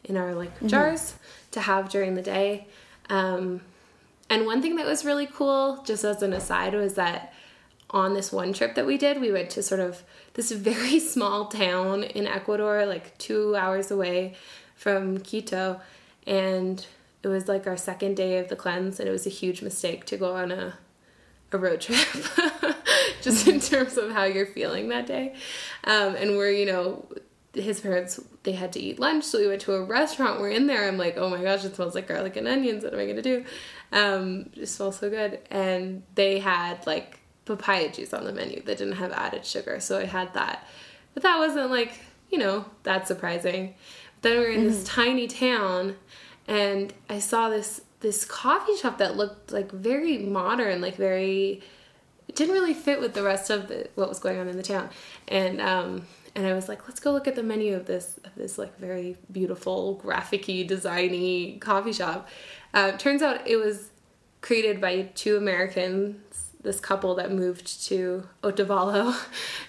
in 0.03 0.17
our 0.17 0.35
like 0.35 0.53
mm-hmm. 0.55 0.67
jars 0.67 1.15
to 1.51 1.61
have 1.61 1.89
during 1.89 2.15
the 2.15 2.21
day. 2.21 2.67
Um, 3.09 3.61
and 4.29 4.45
one 4.45 4.61
thing 4.61 4.75
that 4.75 4.85
was 4.85 5.03
really 5.03 5.25
cool, 5.27 5.81
just 5.85 6.03
as 6.03 6.21
an 6.21 6.33
aside, 6.33 6.73
was 6.75 6.93
that 6.95 7.33
on 7.91 8.13
this 8.13 8.31
one 8.31 8.53
trip 8.53 8.75
that 8.75 8.85
we 8.85 8.97
did, 8.97 9.19
we 9.19 9.31
went 9.31 9.49
to 9.51 9.63
sort 9.63 9.81
of 9.81 10.03
this 10.33 10.51
very 10.51 10.99
small 10.99 11.45
town 11.45 12.03
in 12.03 12.27
Ecuador, 12.27 12.85
like 12.85 13.17
two 13.17 13.55
hours 13.55 13.91
away 13.91 14.35
from 14.75 15.19
Quito. 15.19 15.81
And 16.27 16.85
it 17.23 17.27
was 17.27 17.47
like 17.47 17.67
our 17.67 17.77
second 17.77 18.15
day 18.15 18.37
of 18.37 18.47
the 18.49 18.55
cleanse, 18.55 18.99
and 18.99 19.09
it 19.09 19.11
was 19.11 19.25
a 19.25 19.31
huge 19.31 19.61
mistake 19.61 20.05
to 20.05 20.17
go 20.17 20.35
on 20.35 20.51
a, 20.51 20.77
a 21.51 21.57
road 21.57 21.81
trip, 21.81 22.07
just 23.21 23.47
in 23.47 23.59
terms 23.59 23.97
of 23.97 24.11
how 24.11 24.23
you're 24.23 24.45
feeling 24.45 24.89
that 24.89 25.07
day. 25.07 25.33
Um, 25.83 26.15
and 26.15 26.37
we're, 26.37 26.51
you 26.51 26.65
know, 26.65 27.05
his 27.53 27.79
parents 27.81 28.19
they 28.43 28.51
had 28.51 28.71
to 28.71 28.79
eat 28.79 28.99
lunch 28.99 29.23
so 29.23 29.39
we 29.39 29.47
went 29.47 29.59
to 29.59 29.73
a 29.73 29.83
restaurant 29.83 30.39
we're 30.39 30.51
in 30.51 30.67
there 30.67 30.87
i'm 30.87 30.97
like 30.97 31.17
oh 31.17 31.29
my 31.29 31.41
gosh 31.41 31.65
it 31.65 31.75
smells 31.75 31.95
like 31.95 32.07
garlic 32.07 32.37
and 32.37 32.47
onions 32.47 32.83
what 32.83 32.93
am 32.93 32.99
i 32.99 33.07
gonna 33.07 33.23
do 33.23 33.43
um 33.91 34.49
it 34.55 34.67
smells 34.67 34.99
so 34.99 35.09
good 35.09 35.39
and 35.49 36.03
they 36.13 36.37
had 36.37 36.85
like 36.85 37.18
papaya 37.55 37.91
juice 37.91 38.13
on 38.13 38.23
the 38.23 38.31
menu 38.31 38.61
that 38.63 38.77
didn't 38.77 38.93
have 38.93 39.11
added 39.11 39.45
sugar 39.45 39.79
so 39.79 39.99
i 39.99 40.05
had 40.05 40.33
that 40.33 40.67
but 41.13 41.23
that 41.23 41.37
wasn't 41.37 41.69
like 41.69 41.99
you 42.29 42.37
know 42.37 42.65
that 42.83 43.07
surprising 43.07 43.73
but 44.21 44.29
then 44.29 44.39
we 44.39 44.45
were 44.45 44.51
in 44.51 44.61
mm-hmm. 44.61 44.69
this 44.69 44.83
tiny 44.83 45.27
town 45.27 45.95
and 46.47 46.93
i 47.09 47.19
saw 47.19 47.49
this 47.49 47.81
this 48.01 48.23
coffee 48.23 48.75
shop 48.77 48.97
that 48.97 49.17
looked 49.17 49.51
like 49.51 49.71
very 49.71 50.17
modern 50.19 50.81
like 50.81 50.95
very 50.95 51.61
it 52.27 52.35
didn't 52.35 52.53
really 52.53 52.75
fit 52.75 52.99
with 52.99 53.15
the 53.15 53.23
rest 53.23 53.49
of 53.49 53.67
the, 53.67 53.89
what 53.95 54.07
was 54.07 54.19
going 54.19 54.39
on 54.39 54.47
in 54.47 54.55
the 54.55 54.63
town 54.63 54.89
and 55.27 55.59
um 55.59 56.05
and 56.35 56.47
I 56.47 56.53
was 56.53 56.69
like, 56.69 56.87
let's 56.87 56.99
go 56.99 57.11
look 57.11 57.27
at 57.27 57.35
the 57.35 57.43
menu 57.43 57.75
of 57.75 57.85
this 57.85 58.19
of 58.23 58.33
this 58.35 58.57
like 58.57 58.77
very 58.77 59.17
beautiful, 59.31 59.99
graphicy, 60.03 60.67
designy 60.67 61.59
coffee 61.59 61.93
shop. 61.93 62.29
Uh, 62.73 62.91
turns 62.93 63.21
out 63.21 63.47
it 63.47 63.57
was 63.57 63.89
created 64.41 64.79
by 64.79 65.03
two 65.15 65.37
Americans, 65.37 66.48
this 66.61 66.79
couple 66.79 67.15
that 67.15 67.31
moved 67.31 67.85
to 67.85 68.27
Otavalo, 68.43 69.15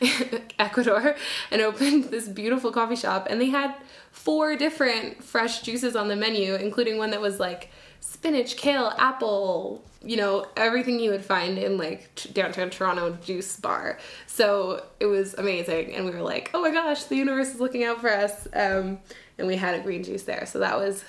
Ecuador, 0.59 1.15
and 1.51 1.63
opened 1.63 2.05
this 2.05 2.29
beautiful 2.29 2.73
coffee 2.73 2.97
shop. 2.97 3.29
And 3.31 3.41
they 3.41 3.47
had 3.47 3.75
four 4.11 4.57
different 4.57 5.23
fresh 5.23 5.63
juices 5.63 5.95
on 5.95 6.09
the 6.09 6.17
menu, 6.17 6.55
including 6.55 6.99
one 6.99 7.11
that 7.11 7.21
was 7.21 7.39
like 7.39 7.71
spinach, 8.01 8.57
kale, 8.57 8.93
apple, 8.99 9.85
you 10.03 10.17
know, 10.17 10.47
everything 10.57 10.99
you 10.99 11.11
would 11.11 11.25
find 11.25 11.59
in 11.59 11.77
like 11.79 12.11
downtown 12.33 12.71
Toronto 12.71 13.17
juice 13.23 13.57
bar. 13.57 13.99
So 14.27 14.85
it 14.99 15.07
was 15.07 15.35
amazing. 15.35 15.95
And 15.95 16.05
we 16.05 16.11
were 16.11 16.23
like, 16.23 16.51
oh 16.55 16.61
my 16.61 16.71
gosh, 16.71 17.05
the 17.05 17.17
universe 17.17 17.49
is 17.49 17.61
looking 17.61 17.85
out 17.85 18.01
for 18.01 18.11
us. 18.11 18.49
Um, 18.53 18.99
and 19.39 19.47
we 19.47 19.57
had 19.57 19.75
a 19.75 19.81
green 19.81 20.03
juice 20.03 20.25
there. 20.25 20.45
So 20.47 20.59
that 20.59 20.77
was, 20.77 21.05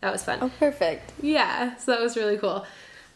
that 0.00 0.12
was 0.12 0.22
fun. 0.22 0.38
Oh, 0.42 0.50
perfect. 0.60 1.12
Yeah. 1.20 1.76
So 1.76 1.92
that 1.92 2.00
was 2.00 2.16
really 2.16 2.36
cool. 2.36 2.64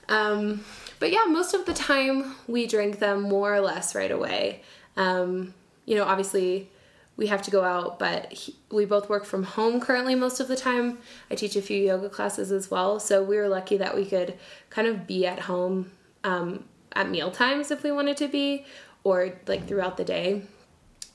Um, 0.09 0.65
but 0.99 1.13
yeah, 1.13 1.25
most 1.29 1.55
of 1.55 1.67
the 1.67 1.75
time 1.75 2.35
we 2.47 2.67
drink 2.67 2.99
them 2.99 3.23
more 3.23 3.55
or 3.55 3.61
less 3.61 3.95
right 3.95 4.11
away. 4.11 4.63
Um, 4.97 5.55
you 5.85 5.97
know, 5.97 6.05
obviously 6.05 6.71
we 7.17 7.27
have 7.27 7.43
to 7.43 7.51
go 7.51 7.65
out, 7.65 7.99
but 7.99 8.33
he, 8.33 8.55
we 8.71 8.85
both 8.85 9.09
work 9.09 9.25
from 9.25 9.43
home 9.43 9.81
currently 9.81 10.15
most 10.15 10.39
of 10.41 10.49
the 10.49 10.57
time. 10.57 10.99
I 11.31 11.35
teach 11.35 11.57
a 11.57 11.63
few 11.63 11.77
yoga 11.77 12.09
classes 12.09 12.53
as 12.53 12.71
well, 12.71 13.01
so 13.01 13.23
we 13.23 13.37
were 13.37 13.49
lucky 13.49 13.77
that 13.77 13.95
we 13.95 14.07
could 14.07 14.35
kind 14.71 14.87
of 14.87 15.07
be 15.07 15.27
at 15.27 15.41
home 15.41 15.91
um, 16.25 16.65
at 16.93 17.11
meal 17.11 17.31
times 17.31 17.71
if 17.71 17.83
we 17.83 17.91
wanted 17.91 18.17
to 18.19 18.29
be, 18.29 18.65
or 19.03 19.33
like 19.47 19.67
throughout 19.67 19.97
the 19.97 20.05
day. 20.05 20.43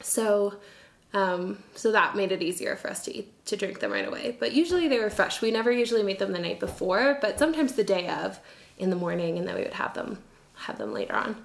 So, 0.01 0.55
um, 1.13 1.63
so 1.73 1.91
that 1.93 2.15
made 2.17 2.33
it 2.33 2.41
easier 2.41 2.75
for 2.75 2.89
us 2.89 3.05
to 3.05 3.15
eat 3.15 3.45
to 3.45 3.55
drink 3.55 3.79
them 3.79 3.91
right 3.91 4.07
away. 4.07 4.35
But 4.37 4.51
usually 4.51 4.89
they 4.89 4.99
were 4.99 5.09
fresh. 5.09 5.41
We 5.41 5.51
never 5.51 5.71
usually 5.71 6.03
made 6.03 6.19
them 6.19 6.33
the 6.33 6.39
night 6.39 6.59
before, 6.59 7.17
but 7.21 7.39
sometimes 7.39 7.73
the 7.73 7.83
day 7.83 8.09
of 8.09 8.39
in 8.83 8.89
the 8.89 8.95
morning, 8.95 9.37
and 9.37 9.47
then 9.47 9.55
we 9.55 9.61
would 9.61 9.73
have 9.73 9.93
them 9.93 10.19
have 10.55 10.77
them 10.77 10.93
later 10.93 11.15
on. 11.15 11.35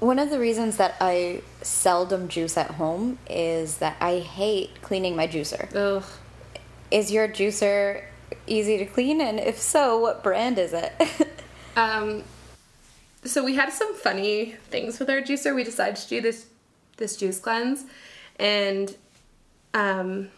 One 0.00 0.18
of 0.18 0.30
the 0.30 0.38
reasons 0.38 0.76
that 0.78 0.96
I 1.00 1.42
seldom 1.62 2.28
juice 2.28 2.56
at 2.56 2.72
home 2.72 3.18
is 3.30 3.78
that 3.78 3.96
I 4.00 4.18
hate 4.18 4.82
cleaning 4.82 5.14
my 5.14 5.28
juicer. 5.28 5.74
Ugh. 5.74 6.04
Is 6.90 7.10
your 7.12 7.28
juicer 7.28 8.04
easy 8.46 8.78
to 8.78 8.84
clean? 8.84 9.20
And 9.20 9.38
if 9.38 9.58
so, 9.58 9.98
what 9.98 10.22
brand 10.22 10.58
is 10.58 10.72
it? 10.72 10.92
um, 11.76 12.24
so 13.24 13.44
we 13.44 13.54
had 13.54 13.72
some 13.72 13.94
funny 13.94 14.56
things 14.70 14.98
with 14.98 15.08
our 15.08 15.20
juicer. 15.20 15.54
We 15.54 15.64
decided 15.64 15.96
to 15.96 16.08
do 16.08 16.20
this 16.20 16.46
this 16.96 17.16
juice 17.16 17.38
cleanse, 17.38 17.84
and 18.38 18.94
um, 19.72 20.28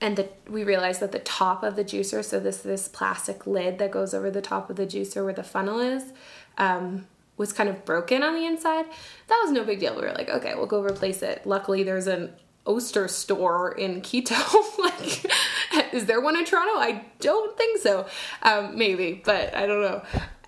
and 0.00 0.16
the, 0.16 0.28
we 0.48 0.62
realized 0.64 1.00
that 1.00 1.12
the 1.12 1.18
top 1.18 1.62
of 1.62 1.76
the 1.76 1.84
juicer, 1.84 2.24
so 2.24 2.38
this 2.38 2.58
this 2.58 2.88
plastic 2.88 3.46
lid 3.46 3.78
that 3.78 3.90
goes 3.90 4.12
over 4.12 4.30
the 4.30 4.42
top 4.42 4.68
of 4.68 4.76
the 4.76 4.86
juicer 4.86 5.24
where 5.24 5.32
the 5.32 5.42
funnel 5.42 5.80
is, 5.80 6.12
um, 6.58 7.06
was 7.36 7.52
kind 7.52 7.68
of 7.68 7.84
broken 7.84 8.22
on 8.22 8.34
the 8.34 8.46
inside. 8.46 8.86
That 9.28 9.40
was 9.42 9.52
no 9.52 9.64
big 9.64 9.80
deal. 9.80 9.94
We 9.94 10.02
were 10.02 10.12
like, 10.12 10.28
okay, 10.28 10.54
we'll 10.54 10.66
go 10.66 10.82
replace 10.82 11.22
it. 11.22 11.46
Luckily, 11.46 11.82
there's 11.82 12.06
an 12.06 12.32
Oster 12.66 13.08
store 13.08 13.72
in 13.72 14.00
Quito. 14.00 14.34
like, 14.78 15.24
is 15.92 16.06
there 16.06 16.20
one 16.20 16.36
in 16.36 16.44
Toronto? 16.44 16.78
I 16.78 17.04
don't 17.20 17.56
think 17.56 17.78
so. 17.78 18.06
Um, 18.42 18.76
maybe, 18.76 19.22
but 19.24 19.54
I 19.54 19.66
don't 19.66 19.80
know. 19.80 20.02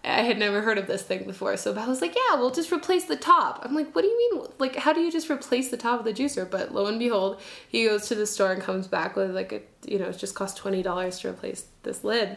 I 0.05 0.23
had 0.23 0.39
never 0.39 0.61
heard 0.61 0.79
of 0.79 0.87
this 0.87 1.03
thing 1.03 1.25
before. 1.25 1.57
So 1.57 1.75
I 1.75 1.87
was 1.87 2.01
like, 2.01 2.15
yeah, 2.15 2.37
we'll 2.37 2.51
just 2.51 2.73
replace 2.73 3.05
the 3.07 3.17
top. 3.17 3.61
I'm 3.63 3.75
like, 3.75 3.95
what 3.95 4.03
do 4.03 4.09
you 4.09 4.33
mean? 4.33 4.47
Like, 4.59 4.77
how 4.77 4.93
do 4.93 5.01
you 5.01 5.11
just 5.11 5.29
replace 5.29 5.71
the 5.71 5.77
top 5.77 5.99
of 5.99 6.05
the 6.05 6.13
juicer? 6.13 6.49
But 6.49 6.73
lo 6.73 6.87
and 6.87 6.99
behold, 6.99 7.41
he 7.69 7.87
goes 7.87 8.09
to 8.09 8.15
the 8.15 8.27
store 8.27 8.53
and 8.53 8.63
comes 8.63 8.87
back 8.87 9.17
with 9.17 9.35
like 9.35 9.53
a, 9.53 9.61
you 9.87 9.99
know, 9.99 10.07
it 10.07 10.19
just 10.19 10.35
cost 10.35 10.59
$20 10.59 11.21
to 11.21 11.29
replace 11.29 11.67
this 11.83 12.05
lid. 12.05 12.37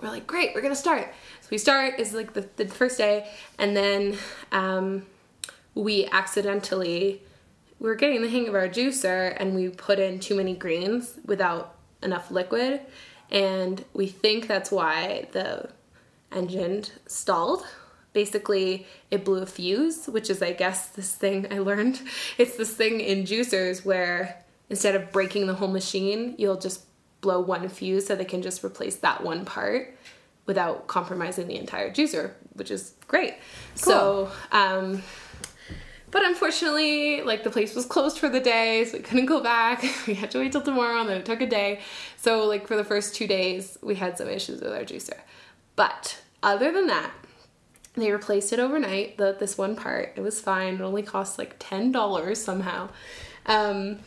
We're 0.00 0.10
like, 0.10 0.26
great, 0.26 0.54
we're 0.54 0.60
gonna 0.60 0.74
start. 0.74 1.12
So 1.40 1.48
we 1.50 1.58
start 1.58 1.98
is 1.98 2.12
like 2.12 2.34
the, 2.34 2.46
the 2.56 2.66
first 2.68 2.98
day, 2.98 3.30
and 3.58 3.76
then 3.76 4.18
um, 4.52 5.06
we 5.74 6.06
accidentally 6.06 7.22
we 7.78 7.88
were 7.88 7.94
getting 7.94 8.22
the 8.22 8.28
hang 8.28 8.48
of 8.48 8.54
our 8.54 8.68
juicer, 8.68 9.36
and 9.38 9.54
we 9.54 9.68
put 9.68 9.98
in 9.98 10.18
too 10.18 10.34
many 10.34 10.54
greens 10.54 11.14
without 11.24 11.76
enough 12.02 12.30
liquid, 12.30 12.80
and 13.30 13.84
we 13.94 14.06
think 14.06 14.48
that's 14.48 14.70
why 14.70 15.28
the 15.32 15.70
engine 16.36 16.84
stalled. 17.06 17.66
Basically, 18.12 18.86
it 19.10 19.24
blew 19.24 19.42
a 19.42 19.46
fuse, 19.46 20.06
which 20.06 20.30
is, 20.30 20.40
I 20.42 20.52
guess, 20.52 20.88
this 20.88 21.14
thing 21.14 21.52
I 21.52 21.58
learned. 21.58 22.00
It's 22.38 22.56
this 22.56 22.74
thing 22.74 23.00
in 23.00 23.24
juicers 23.24 23.84
where 23.84 24.44
instead 24.70 24.94
of 24.94 25.12
breaking 25.12 25.46
the 25.46 25.54
whole 25.54 25.68
machine, 25.68 26.34
you'll 26.38 26.58
just 26.58 26.82
blow 27.20 27.40
one 27.40 27.68
fuse 27.68 28.06
so 28.06 28.14
they 28.14 28.24
can 28.24 28.42
just 28.42 28.64
replace 28.64 28.96
that 28.96 29.22
one 29.24 29.44
part 29.44 29.96
without 30.46 30.86
compromising 30.86 31.48
the 31.48 31.56
entire 31.56 31.90
juicer, 31.90 32.32
which 32.54 32.70
is 32.70 32.94
great. 33.08 33.34
Cool. 33.82 33.92
So, 33.92 34.30
um, 34.52 35.02
but 36.10 36.24
unfortunately, 36.24 37.22
like 37.22 37.42
the 37.42 37.50
place 37.50 37.74
was 37.74 37.84
closed 37.84 38.18
for 38.18 38.28
the 38.28 38.40
day, 38.40 38.84
so 38.84 38.96
we 38.96 39.02
couldn't 39.02 39.26
go 39.26 39.42
back. 39.42 39.84
We 40.06 40.14
had 40.14 40.30
to 40.30 40.38
wait 40.38 40.52
till 40.52 40.62
tomorrow, 40.62 41.00
and 41.00 41.08
then 41.08 41.18
it 41.18 41.26
took 41.26 41.40
a 41.40 41.46
day. 41.46 41.80
So, 42.16 42.44
like 42.46 42.66
for 42.66 42.76
the 42.76 42.84
first 42.84 43.14
two 43.14 43.26
days, 43.26 43.76
we 43.82 43.96
had 43.96 44.16
some 44.16 44.28
issues 44.28 44.60
with 44.60 44.72
our 44.72 44.84
juicer. 44.84 45.18
But 45.74 46.22
other 46.46 46.72
than 46.72 46.86
that, 46.86 47.10
they 47.94 48.12
replaced 48.12 48.52
it 48.52 48.60
overnight. 48.60 49.18
The 49.18 49.36
this 49.38 49.58
one 49.58 49.74
part, 49.74 50.12
it 50.16 50.20
was 50.20 50.40
fine. 50.40 50.74
It 50.74 50.80
only 50.80 51.02
cost 51.02 51.38
like 51.38 51.56
ten 51.58 51.90
dollars 51.92 52.42
somehow. 52.42 52.88
Um, 53.46 53.98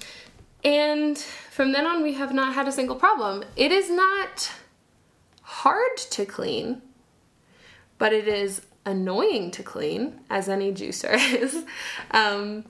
and 0.64 1.18
from 1.18 1.74
then 1.74 1.86
on, 1.86 2.02
we 2.02 2.14
have 2.14 2.34
not 2.34 2.54
had 2.54 2.68
a 2.68 2.72
single 2.72 2.96
problem. 2.96 3.44
It 3.56 3.72
is 3.72 3.90
not 3.90 4.52
hard 5.42 5.98
to 6.12 6.26
clean, 6.26 6.82
but 7.98 8.14
it 8.14 8.28
is 8.28 8.62
annoying 8.86 9.52
to 9.52 9.64
clean, 9.64 10.22
as 10.30 10.48
any 10.48 10.72
juicer 10.72 11.14
is. 11.42 11.66
Um, 12.12 12.66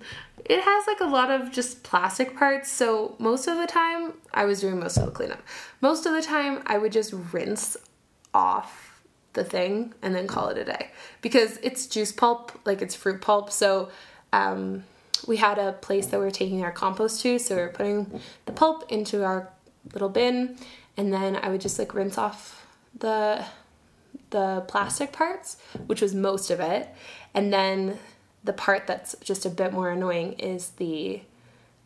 it 0.46 0.62
has 0.62 0.88
like 0.88 1.00
a 1.00 1.06
lot 1.06 1.30
of 1.30 1.52
just 1.52 1.84
plastic 1.84 2.36
parts, 2.36 2.72
so 2.72 3.16
most 3.20 3.48
of 3.48 3.58
the 3.58 3.68
time, 3.68 4.14
I 4.34 4.46
was 4.46 4.62
doing 4.62 4.80
most 4.80 4.98
of 4.98 5.06
the 5.06 5.12
cleanup. 5.12 5.44
Most 5.80 6.06
of 6.08 6.14
the 6.14 6.22
time, 6.22 6.64
I 6.66 6.78
would 6.78 6.92
just 6.92 7.14
rinse 7.32 7.78
off 8.34 8.89
the 9.34 9.44
thing 9.44 9.94
and 10.02 10.16
then 10.16 10.28
call 10.28 10.50
it 10.50 10.58
a 10.58 10.66
day. 10.66 10.90
Because 11.22 11.58
it's 11.64 11.88
juice 11.88 12.12
pulp, 12.12 12.52
like 12.66 12.82
it's 12.82 12.96
fruit 12.96 13.22
pulp, 13.22 13.52
so. 13.52 13.90
Um, 14.32 14.84
we 15.28 15.38
had 15.38 15.58
a 15.58 15.74
place 15.74 16.08
that 16.08 16.20
we 16.20 16.26
were 16.26 16.32
taking 16.32 16.64
our 16.64 16.72
compost 16.72 17.22
to, 17.22 17.40
so 17.40 17.56
we 17.56 17.62
were 17.62 17.68
putting 17.70 18.22
the 18.46 18.52
pulp 18.52 18.90
into 18.90 19.24
our 19.24 19.50
little 19.94 20.10
bin, 20.10 20.58
and 20.98 21.14
then 21.14 21.36
I 21.36 21.50
would 21.50 21.62
just 21.62 21.80
like 21.80 21.94
rinse 21.94 22.18
off 22.18 22.66
the 22.98 23.46
the 24.32 24.64
plastic 24.68 25.12
parts, 25.12 25.58
which 25.88 26.02
was 26.02 26.14
most 26.14 26.52
of 26.52 26.60
it, 26.60 26.88
and 27.34 27.52
then 27.52 27.98
the 28.44 28.54
part 28.54 28.88
that's 28.88 29.16
just 29.22 29.46
a 29.46 29.50
bit 29.50 29.74
more 29.74 29.90
annoying 29.90 30.34
is 30.34 30.70
the 30.78 31.22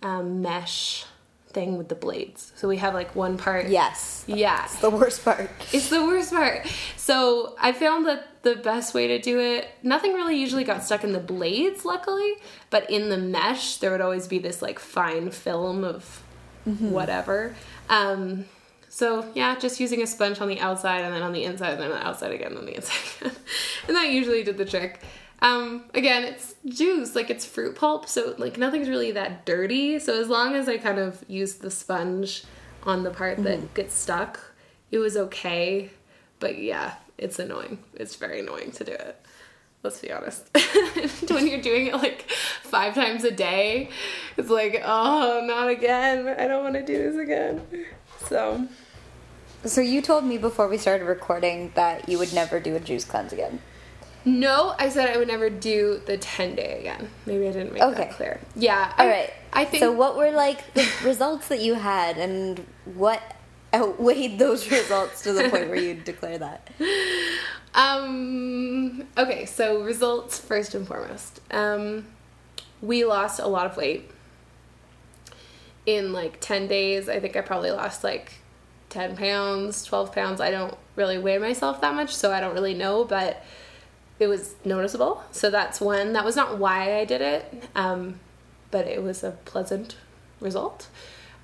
um, 0.02 0.42
mesh 0.42 1.06
thing 1.54 1.78
with 1.78 1.90
the 1.90 1.96
blades. 1.96 2.52
So 2.56 2.68
we 2.68 2.78
have 2.78 2.94
like 2.94 3.16
one 3.16 3.38
part. 3.38 3.68
Yes. 3.68 4.24
Yeah. 4.28 4.66
It's 4.66 4.80
the 4.80 4.90
worst 4.90 5.24
part. 5.24 5.50
It's 5.72 5.90
the 5.90 6.04
worst 6.06 6.32
part. 6.32 6.68
So 6.98 7.56
I 7.60 7.72
found 7.72 8.06
that 8.08 8.44
the 8.44 8.56
best 8.56 8.94
way 8.94 9.08
to 9.08 9.20
do 9.20 9.40
it, 9.40 9.70
nothing 9.84 10.14
really 10.14 10.36
usually 10.38 10.64
got 10.64 10.84
stuck 10.84 11.04
in 11.04 11.14
the 11.14 11.20
blades, 11.20 11.86
luckily, 11.86 12.34
but 12.70 12.90
in 12.90 13.10
the 13.10 13.18
mesh, 13.18 13.78
there 13.78 13.92
would 13.92 14.02
always 14.02 14.28
be 14.28 14.40
this 14.40 14.62
like 14.62 14.80
fine 14.80 15.32
film 15.32 15.84
of 15.84 16.24
mm-hmm. 16.68 16.92
whatever. 16.92 17.56
Um, 17.90 18.46
so 18.90 19.26
yeah, 19.34 19.58
just 19.58 19.80
using 19.80 20.02
a 20.02 20.08
sponge 20.08 20.40
on 20.40 20.48
the 20.48 20.60
outside 20.60 21.02
and 21.02 21.14
then 21.14 21.24
on 21.24 21.34
the 21.34 21.44
inside 21.46 21.72
and 21.72 21.82
then 21.82 21.92
on 21.92 22.00
the 22.00 22.08
outside 22.08 22.32
again 22.32 22.56
on 22.58 22.66
the 22.66 22.76
inside 22.76 22.98
again. 23.22 23.36
and 23.88 23.96
that 23.96 24.10
usually 24.10 24.44
did 24.44 24.58
the 24.58 24.66
trick. 24.66 25.00
Um, 25.44 25.84
again, 25.94 26.24
it's 26.24 26.56
juice, 26.66 27.16
like 27.16 27.30
it's 27.30 27.46
fruit 27.46 27.76
pulp, 27.76 28.08
so 28.08 28.34
like 28.38 28.58
nothing's 28.58 28.88
really 28.88 29.12
that 29.12 29.46
dirty. 29.46 30.00
So 30.00 30.20
as 30.20 30.30
long 30.30 30.56
as 30.56 30.70
I 30.70 30.78
kind 30.78 30.98
of 30.98 31.22
used 31.28 31.62
the 31.62 31.70
sponge 31.70 32.46
on 32.84 33.04
the 33.04 33.12
part 33.12 33.36
mm-hmm. 33.36 33.44
that 33.44 33.74
gets 33.74 33.94
stuck, 33.94 34.39
it 34.89 35.00
was 35.00 35.17
okay. 35.17 35.91
But 36.39 36.60
yeah, 36.60 36.94
it's 37.17 37.39
annoying. 37.39 37.80
It's 37.94 38.15
very 38.15 38.39
annoying 38.39 38.72
to 38.72 38.86
do 38.86 38.94
it. 38.94 39.20
Let's 39.84 40.00
be 40.00 40.13
honest. 40.13 40.50
when 41.30 41.46
you're 41.46 41.62
doing 41.62 41.88
it 41.88 41.96
like 41.96 42.32
five 42.62 42.96
times 42.96 43.26
a 43.26 43.32
day, 43.32 43.89
it's 44.38 44.50
like, 44.50 44.82
oh, 44.82 45.44
not 45.46 45.67
again. 45.67 46.26
I 46.39 46.48
don't 46.48 46.63
want 46.63 46.76
to 46.76 46.86
do 46.86 46.98
this 46.98 47.17
again. 47.17 47.62
So. 48.28 48.65
So 49.65 49.82
you 49.82 50.02
told 50.02 50.24
me 50.24 50.38
before 50.38 50.70
we 50.70 50.78
started 50.78 51.04
recording 51.04 51.74
that 51.76 52.08
you 52.08 52.17
would 52.17 52.34
never 52.34 52.62
do 52.62 52.78
a 52.78 52.80
juice 52.80 53.04
cleanse 53.04 53.34
again. 53.34 53.60
No, 54.26 54.74
I 54.80 54.90
said 54.90 55.10
I 55.10 55.18
would 55.18 55.28
never 55.28 55.50
do 55.50 56.02
the 56.06 56.18
10 56.18 56.56
day 56.56 56.80
again. 56.80 57.10
Maybe 57.26 57.48
I 57.48 57.52
didn't 57.52 57.74
make 57.74 57.84
okay. 57.84 57.96
that 57.96 58.12
clear. 58.12 58.40
Yeah. 58.56 58.94
All 58.98 59.06
I, 59.06 59.10
right. 59.10 59.34
I 59.52 59.66
think. 59.66 59.82
So, 59.82 59.92
what 59.92 60.16
were 60.16 60.32
like 60.32 60.74
the 60.74 60.90
results 61.04 61.50
that 61.50 61.60
you 61.60 61.74
had, 61.74 62.18
and 62.18 62.66
what 62.86 63.22
outweighed 63.74 64.40
those 64.40 64.70
results 64.72 65.24
to 65.24 65.34
the 65.34 65.50
point 65.50 65.68
where 65.68 65.76
you 65.76 65.96
declare 65.96 66.38
that? 66.38 66.70
Um. 67.76 69.08
Okay. 69.18 69.48
So 69.48 69.82
results 69.82 70.38
first 70.38 70.76
and 70.76 70.88
foremost. 70.88 71.42
Um, 71.50 72.06
we 72.84 73.04
lost 73.04 73.40
a 73.40 73.48
lot 73.48 73.66
of 73.66 73.76
weight 73.76 74.12
in 75.86 76.14
like 76.14 76.40
10 76.40 76.68
days. 76.68 77.10
I 77.10 77.20
think 77.20 77.36
I 77.36 77.42
probably 77.42 77.72
lost 77.72 78.04
like 78.04 78.34
10 78.90 79.18
pounds, 79.18 79.84
12 79.86 80.14
pounds. 80.14 80.40
I 80.40 80.52
don't 80.52 80.78
really 80.96 81.18
weigh 81.18 81.38
myself 81.40 81.82
that 81.82 81.96
much, 81.96 82.16
so 82.16 82.32
I 82.32 82.40
don't 82.40 82.54
really 82.54 82.74
know, 82.74 83.04
but 83.04 83.44
it 84.19 84.28
was 84.28 84.56
noticeable. 84.63 85.23
So 85.32 85.49
that's 85.49 85.82
one. 85.82 86.13
That 86.13 86.26
was 86.26 86.36
not 86.36 86.58
why 86.58 86.97
I 86.99 87.06
did 87.06 87.21
it, 87.21 87.63
um, 87.76 88.19
but 88.71 88.88
it 88.88 89.02
was 89.04 89.23
a 89.23 89.32
pleasant 89.32 89.95
result. 90.39 90.88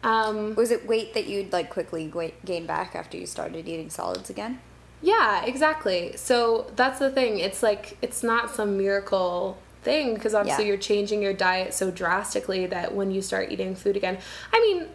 Um, 0.04 0.56
was 0.56 0.72
it 0.72 0.88
weight 0.88 1.14
that 1.14 1.28
you'd 1.28 1.52
like 1.52 1.70
quickly 1.70 2.12
gain 2.46 2.66
back 2.66 2.96
after 2.96 3.18
you 3.18 3.26
started 3.26 3.68
eating 3.68 3.90
solids 3.90 4.30
again? 4.30 4.60
Yeah, 5.02 5.44
exactly. 5.46 6.16
So 6.18 6.72
that's 6.76 7.00
the 7.00 7.10
thing. 7.10 7.40
It's 7.40 7.64
like 7.64 7.98
it's 8.02 8.24
not 8.24 8.54
some 8.54 8.78
miracle 8.78 9.58
thing 9.82 10.14
because 10.14 10.34
obviously 10.34 10.66
yeah. 10.66 10.70
you're 10.70 10.78
changing 10.78 11.22
your 11.22 11.34
diet 11.34 11.74
so 11.74 11.90
drastically 11.90 12.66
that 12.68 12.94
when 12.94 13.12
you 13.12 13.22
start 13.22 13.52
eating 13.52 13.76
food 13.76 13.96
again, 13.96 14.18
I 14.54 14.60
mean, 14.60 14.88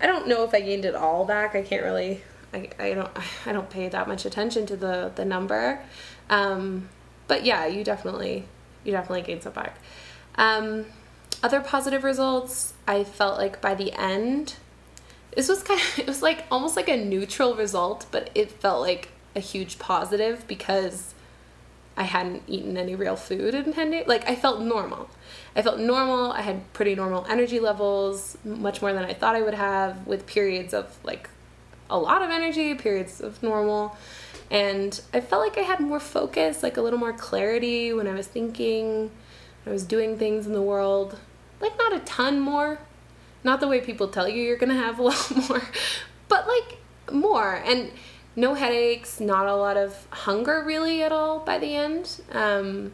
I 0.00 0.06
don't 0.06 0.26
know 0.26 0.44
if 0.44 0.54
I 0.54 0.60
gained 0.60 0.84
it 0.84 0.94
all 0.94 1.24
back. 1.24 1.54
I 1.54 1.62
can't 1.62 1.84
really. 1.84 2.22
I, 2.52 2.68
I 2.78 2.94
don't 2.94 3.10
I 3.46 3.52
don't 3.52 3.70
pay 3.70 3.88
that 3.88 4.06
much 4.06 4.24
attention 4.24 4.66
to 4.66 4.76
the 4.76 5.10
the 5.14 5.24
number. 5.24 5.80
Um, 6.30 6.88
but 7.26 7.44
yeah, 7.44 7.66
you 7.66 7.84
definitely 7.84 8.44
you 8.84 8.92
definitely 8.92 9.22
gained 9.22 9.42
some 9.42 9.52
back. 9.52 9.76
Um, 10.36 10.86
other 11.42 11.60
positive 11.60 12.04
results, 12.04 12.74
I 12.86 13.04
felt 13.04 13.38
like 13.38 13.60
by 13.60 13.74
the 13.74 13.92
end, 13.92 14.56
this 15.34 15.48
was 15.48 15.62
kind 15.62 15.80
of 15.80 15.98
it 15.98 16.06
was 16.06 16.22
like 16.22 16.44
almost 16.50 16.76
like 16.76 16.88
a 16.88 16.96
neutral 16.96 17.54
result, 17.54 18.06
but 18.10 18.30
it 18.34 18.50
felt 18.50 18.80
like 18.80 19.08
a 19.36 19.40
huge 19.40 19.78
positive 19.78 20.46
because 20.46 21.14
I 21.96 22.04
hadn't 22.04 22.42
eaten 22.46 22.76
any 22.76 22.94
real 22.94 23.16
food 23.16 23.54
in 23.54 23.72
10 23.72 23.90
days. 23.90 24.06
Like 24.06 24.28
I 24.28 24.34
felt 24.34 24.60
normal. 24.60 25.08
I 25.54 25.62
felt 25.62 25.78
normal. 25.78 26.32
I 26.32 26.40
had 26.40 26.72
pretty 26.72 26.94
normal 26.94 27.24
energy 27.28 27.60
levels, 27.60 28.36
much 28.44 28.82
more 28.82 28.92
than 28.92 29.04
I 29.04 29.14
thought 29.14 29.36
I 29.36 29.42
would 29.42 29.54
have, 29.54 30.06
with 30.06 30.26
periods 30.26 30.74
of 30.74 30.96
like 31.04 31.30
a 31.88 31.98
lot 31.98 32.22
of 32.22 32.30
energy, 32.30 32.74
periods 32.74 33.20
of 33.20 33.42
normal. 33.42 33.96
And 34.50 35.00
I 35.12 35.20
felt 35.20 35.42
like 35.42 35.58
I 35.58 35.62
had 35.62 35.80
more 35.80 36.00
focus, 36.00 36.62
like 36.62 36.76
a 36.76 36.82
little 36.82 36.98
more 36.98 37.12
clarity 37.12 37.92
when 37.92 38.06
I 38.06 38.14
was 38.14 38.26
thinking, 38.26 39.10
I 39.66 39.70
was 39.70 39.84
doing 39.84 40.18
things 40.18 40.46
in 40.46 40.52
the 40.52 40.62
world. 40.62 41.18
Like, 41.60 41.76
not 41.78 41.94
a 41.94 42.00
ton 42.00 42.40
more. 42.40 42.78
Not 43.42 43.60
the 43.60 43.68
way 43.68 43.80
people 43.80 44.08
tell 44.08 44.28
you 44.28 44.42
you're 44.42 44.56
gonna 44.56 44.74
have 44.74 44.98
a 44.98 45.02
lot 45.10 45.48
more, 45.48 45.62
but 46.28 46.46
like 46.46 46.78
more. 47.12 47.62
And 47.64 47.90
no 48.36 48.54
headaches, 48.54 49.20
not 49.20 49.46
a 49.46 49.54
lot 49.54 49.76
of 49.76 50.06
hunger 50.10 50.62
really 50.64 51.02
at 51.02 51.12
all 51.12 51.38
by 51.40 51.58
the 51.58 51.76
end. 51.76 52.20
Um, 52.32 52.92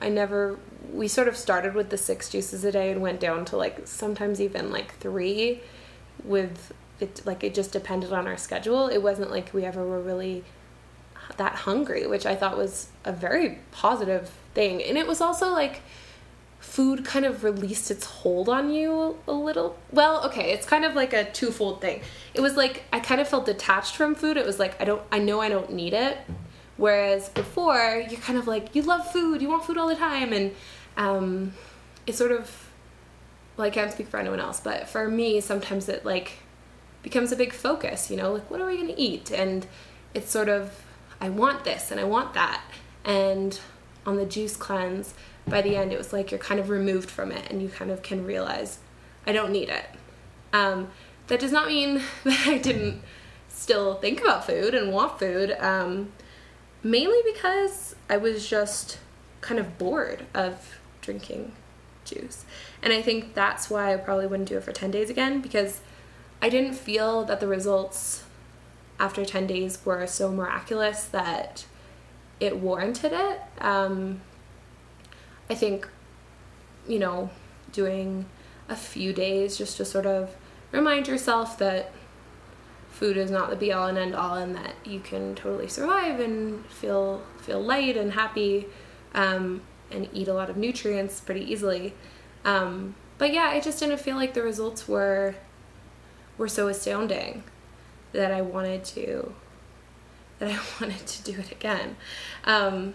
I 0.00 0.08
never, 0.08 0.58
we 0.92 1.08
sort 1.08 1.28
of 1.28 1.36
started 1.36 1.74
with 1.74 1.90
the 1.90 1.98
six 1.98 2.28
juices 2.28 2.64
a 2.64 2.72
day 2.72 2.90
and 2.90 3.00
went 3.00 3.20
down 3.20 3.44
to 3.46 3.56
like 3.56 3.86
sometimes 3.86 4.40
even 4.40 4.70
like 4.70 4.94
three 4.98 5.60
with 6.24 6.72
it, 7.00 7.22
like 7.24 7.42
it 7.42 7.54
just 7.54 7.72
depended 7.72 8.12
on 8.12 8.26
our 8.26 8.36
schedule. 8.36 8.88
It 8.88 9.02
wasn't 9.02 9.30
like 9.30 9.52
we 9.52 9.64
ever 9.64 9.84
were 9.86 10.00
really 10.00 10.44
that 11.36 11.54
hungry, 11.54 12.06
which 12.06 12.26
I 12.26 12.34
thought 12.34 12.56
was 12.56 12.88
a 13.04 13.12
very 13.12 13.58
positive 13.70 14.30
thing. 14.54 14.82
And 14.82 14.96
it 14.98 15.06
was 15.06 15.20
also 15.20 15.50
like 15.50 15.82
food 16.58 17.04
kind 17.04 17.24
of 17.24 17.42
released 17.42 17.90
its 17.90 18.04
hold 18.04 18.48
on 18.48 18.70
you 18.70 19.18
a 19.26 19.32
little. 19.32 19.76
Well, 19.92 20.24
okay, 20.26 20.52
it's 20.52 20.66
kind 20.66 20.84
of 20.84 20.94
like 20.94 21.12
a 21.12 21.30
twofold 21.30 21.80
thing. 21.80 22.02
It 22.34 22.40
was 22.40 22.56
like 22.56 22.84
I 22.92 23.00
kind 23.00 23.20
of 23.20 23.28
felt 23.28 23.46
detached 23.46 23.96
from 23.96 24.14
food. 24.14 24.36
It 24.36 24.46
was 24.46 24.58
like 24.58 24.80
I 24.80 24.84
don't 24.84 25.02
I 25.10 25.18
know 25.18 25.40
I 25.40 25.48
don't 25.48 25.72
need 25.72 25.94
it. 25.94 26.18
Whereas 26.76 27.28
before, 27.28 28.02
you're 28.08 28.20
kind 28.20 28.38
of 28.38 28.46
like 28.46 28.74
you 28.74 28.82
love 28.82 29.10
food, 29.10 29.42
you 29.42 29.48
want 29.48 29.64
food 29.64 29.76
all 29.76 29.88
the 29.88 29.96
time 29.96 30.32
and 30.32 30.54
um 30.96 31.52
it's 32.06 32.18
sort 32.18 32.32
of 32.32 32.70
well, 33.56 33.66
I 33.66 33.70
can't 33.70 33.92
speak 33.92 34.08
for 34.08 34.18
anyone 34.18 34.40
else, 34.40 34.60
but 34.60 34.88
for 34.88 35.08
me, 35.08 35.40
sometimes 35.40 35.88
it 35.88 36.04
like 36.04 36.38
becomes 37.02 37.32
a 37.32 37.36
big 37.36 37.52
focus, 37.52 38.10
you 38.10 38.16
know, 38.16 38.32
like 38.32 38.50
what 38.50 38.60
are 38.60 38.66
we 38.66 38.76
going 38.76 38.88
to 38.88 39.00
eat? 39.00 39.30
And 39.30 39.66
it's 40.14 40.30
sort 40.30 40.48
of 40.48 40.84
I 41.20 41.28
want 41.28 41.64
this 41.64 41.90
and 41.90 42.00
I 42.00 42.04
want 42.04 42.34
that. 42.34 42.62
And 43.04 43.58
on 44.06 44.16
the 44.16 44.26
juice 44.26 44.56
cleanse, 44.56 45.14
by 45.46 45.62
the 45.62 45.76
end, 45.76 45.92
it 45.92 45.98
was 45.98 46.12
like 46.12 46.30
you're 46.30 46.38
kind 46.38 46.60
of 46.60 46.70
removed 46.70 47.10
from 47.10 47.32
it 47.32 47.50
and 47.50 47.60
you 47.62 47.68
kind 47.68 47.90
of 47.90 48.02
can 48.02 48.24
realize 48.24 48.78
I 49.26 49.32
don't 49.32 49.52
need 49.52 49.68
it. 49.68 49.86
Um, 50.52 50.88
that 51.26 51.40
does 51.40 51.52
not 51.52 51.68
mean 51.68 52.02
that 52.24 52.46
I 52.46 52.58
didn't 52.58 53.02
still 53.48 53.94
think 53.94 54.20
about 54.20 54.46
food 54.46 54.74
and 54.74 54.92
want 54.92 55.18
food, 55.18 55.56
um, 55.60 56.12
mainly 56.82 57.20
because 57.32 57.94
I 58.08 58.16
was 58.16 58.48
just 58.48 58.98
kind 59.40 59.60
of 59.60 59.78
bored 59.78 60.26
of 60.34 60.78
drinking 61.00 61.52
juice. 62.04 62.44
And 62.82 62.92
I 62.92 63.02
think 63.02 63.34
that's 63.34 63.70
why 63.70 63.92
I 63.92 63.96
probably 63.96 64.26
wouldn't 64.26 64.48
do 64.48 64.56
it 64.56 64.64
for 64.64 64.72
10 64.72 64.90
days 64.90 65.10
again 65.10 65.40
because 65.40 65.80
I 66.42 66.48
didn't 66.48 66.74
feel 66.74 67.24
that 67.24 67.40
the 67.40 67.46
results 67.46 68.24
after 69.00 69.24
10 69.24 69.46
days 69.46 69.78
were 69.84 70.06
so 70.06 70.30
miraculous 70.30 71.04
that 71.06 71.64
it 72.38 72.58
warranted 72.58 73.12
it. 73.12 73.40
Um, 73.58 74.20
I 75.48 75.54
think, 75.54 75.88
you 76.86 76.98
know, 76.98 77.30
doing 77.72 78.26
a 78.68 78.76
few 78.76 79.12
days 79.12 79.56
just 79.56 79.78
to 79.78 79.84
sort 79.84 80.06
of 80.06 80.36
remind 80.70 81.08
yourself 81.08 81.58
that 81.58 81.92
food 82.90 83.16
is 83.16 83.30
not 83.30 83.48
the 83.50 83.56
be 83.56 83.72
all 83.72 83.86
and 83.86 83.96
end 83.96 84.14
all 84.14 84.34
and 84.34 84.54
that 84.54 84.74
you 84.84 85.00
can 85.00 85.34
totally 85.34 85.66
survive 85.68 86.20
and 86.20 86.64
feel 86.66 87.22
feel 87.38 87.60
light 87.60 87.96
and 87.96 88.12
happy 88.12 88.66
um, 89.14 89.62
and 89.90 90.08
eat 90.12 90.28
a 90.28 90.34
lot 90.34 90.50
of 90.50 90.56
nutrients 90.56 91.20
pretty 91.20 91.50
easily. 91.50 91.94
Um, 92.44 92.94
but 93.16 93.32
yeah, 93.32 93.44
I 93.44 93.60
just 93.60 93.80
didn't 93.80 93.98
feel 93.98 94.16
like 94.16 94.34
the 94.34 94.42
results 94.42 94.86
were 94.86 95.36
were 96.36 96.48
so 96.48 96.68
astounding 96.68 97.42
that 98.12 98.32
I 98.32 98.42
wanted 98.42 98.84
to 98.86 99.32
that 100.40 100.50
I 100.50 100.58
wanted 100.80 101.06
to 101.06 101.32
do 101.32 101.38
it 101.38 101.52
again. 101.52 101.96
Um, 102.44 102.94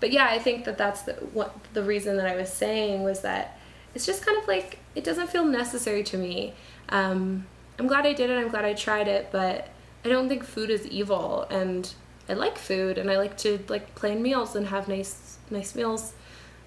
but 0.00 0.10
yeah, 0.10 0.26
I 0.26 0.38
think 0.38 0.64
that 0.64 0.78
that's 0.78 1.02
the 1.02 1.12
what 1.32 1.54
the 1.74 1.82
reason 1.82 2.16
that 2.16 2.26
I 2.26 2.34
was 2.34 2.52
saying 2.52 3.02
was 3.02 3.20
that 3.20 3.58
it's 3.94 4.06
just 4.06 4.24
kind 4.24 4.38
of 4.38 4.48
like 4.48 4.78
it 4.94 5.04
doesn't 5.04 5.28
feel 5.30 5.44
necessary 5.44 6.02
to 6.04 6.16
me. 6.16 6.54
Um, 6.88 7.46
I'm 7.78 7.86
glad 7.86 8.06
I 8.06 8.12
did 8.12 8.30
it. 8.30 8.38
I'm 8.38 8.48
glad 8.48 8.64
I 8.64 8.74
tried 8.74 9.08
it, 9.08 9.28
but 9.30 9.68
I 10.04 10.08
don't 10.08 10.28
think 10.28 10.44
food 10.44 10.70
is 10.70 10.86
evil, 10.86 11.46
and 11.50 11.92
I 12.28 12.34
like 12.34 12.58
food, 12.58 12.98
and 12.98 13.10
I 13.10 13.16
like 13.16 13.36
to 13.38 13.60
like 13.68 13.94
plan 13.94 14.22
meals 14.22 14.56
and 14.56 14.66
have 14.68 14.88
nice 14.88 15.38
nice 15.50 15.74
meals 15.74 16.14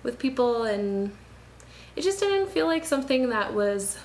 with 0.04 0.19
people, 0.19 0.63
and 0.63 1.12
it 1.95 2.04
just 2.04 2.19
didn't 2.19 2.49
feel 2.49 2.67
like 2.67 2.86
something 2.86 3.30
that 3.30 3.54
was 3.54 3.97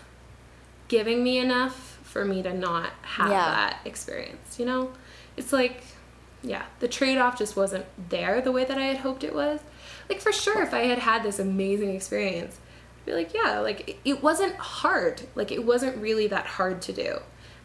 giving 0.89 1.23
me 1.23 1.39
enough 1.39 1.90
for 2.11 2.25
me 2.25 2.43
to 2.43 2.53
not 2.53 2.91
have 3.03 3.31
Yeah. 3.31 3.39
that 3.45 3.81
experience. 3.85 4.59
You 4.59 4.67
know, 4.67 4.93
it's 5.37 5.53
like 5.53 5.83
yeah, 6.43 6.65
the 6.79 6.89
trade 6.89 7.19
off 7.19 7.37
just 7.39 7.55
wasn't 7.55 7.85
there 8.09 8.41
the 8.41 8.51
way 8.51 8.65
that 8.65 8.79
I 8.79 8.85
had 8.85 8.99
hoped 8.99 9.25
it 9.25 9.35
was. 9.35 9.61
Like 10.09 10.21
for 10.23 10.33
sure, 10.33 10.63
if 10.63 10.73
I 10.73 10.85
had 10.85 10.99
had 10.99 11.23
this 11.23 11.39
amazing 11.39 11.95
experience, 11.95 12.59
I'd 13.03 13.07
be 13.07 13.13
like, 13.13 13.35
yeah, 13.35 13.59
like 13.59 13.91
it, 13.91 13.97
it 14.07 14.23
wasn't 14.23 14.55
hard. 14.57 15.23
Like 15.35 15.53
it 15.53 15.65
wasn't 15.67 15.99
really 15.99 16.27
that 16.29 16.47
hard 16.47 16.81
to 16.83 16.93
do. 16.93 17.19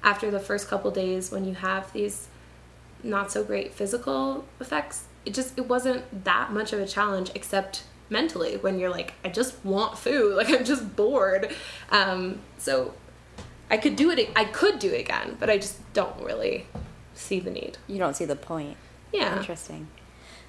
After 0.03 0.29
the 0.29 0.39
first 0.41 0.67
couple 0.67 0.91
days, 0.91 1.31
when 1.31 1.45
you 1.45 1.55
have 1.55 1.91
these 1.93 2.27
not 3.01 3.31
so 3.31 3.43
great 3.45 3.73
physical 3.73 4.45
effects, 4.59 5.05
it 5.25 5.33
just 5.33 5.57
it 5.57 5.67
wasn't 5.69 6.25
that 6.25 6.51
much 6.51 6.73
of 6.73 6.79
a 6.81 6.85
challenge, 6.85 7.31
except 7.33 7.83
mentally 8.09 8.57
when 8.57 8.77
you're 8.77 8.89
like, 8.91 9.13
I 9.23 9.29
just 9.29 9.55
want 9.63 9.97
food. 9.97 10.35
Like 10.37 10.49
I'm 10.49 10.65
just 10.65 10.95
bored. 10.97 11.51
Um, 11.91 12.41
so 12.57 12.93
I 13.69 13.77
could 13.77 13.95
do 13.95 14.11
it. 14.11 14.29
I 14.35 14.45
could 14.45 14.79
do 14.79 14.91
it 14.91 15.01
again, 15.01 15.37
but 15.39 15.49
I 15.49 15.57
just 15.57 15.77
don't 15.93 16.19
really 16.21 16.67
see 17.13 17.39
the 17.39 17.49
need. 17.49 17.77
You 17.87 17.97
don't 17.97 18.15
see 18.15 18.25
the 18.25 18.35
point. 18.35 18.77
Yeah. 19.11 19.37
Interesting. 19.37 19.87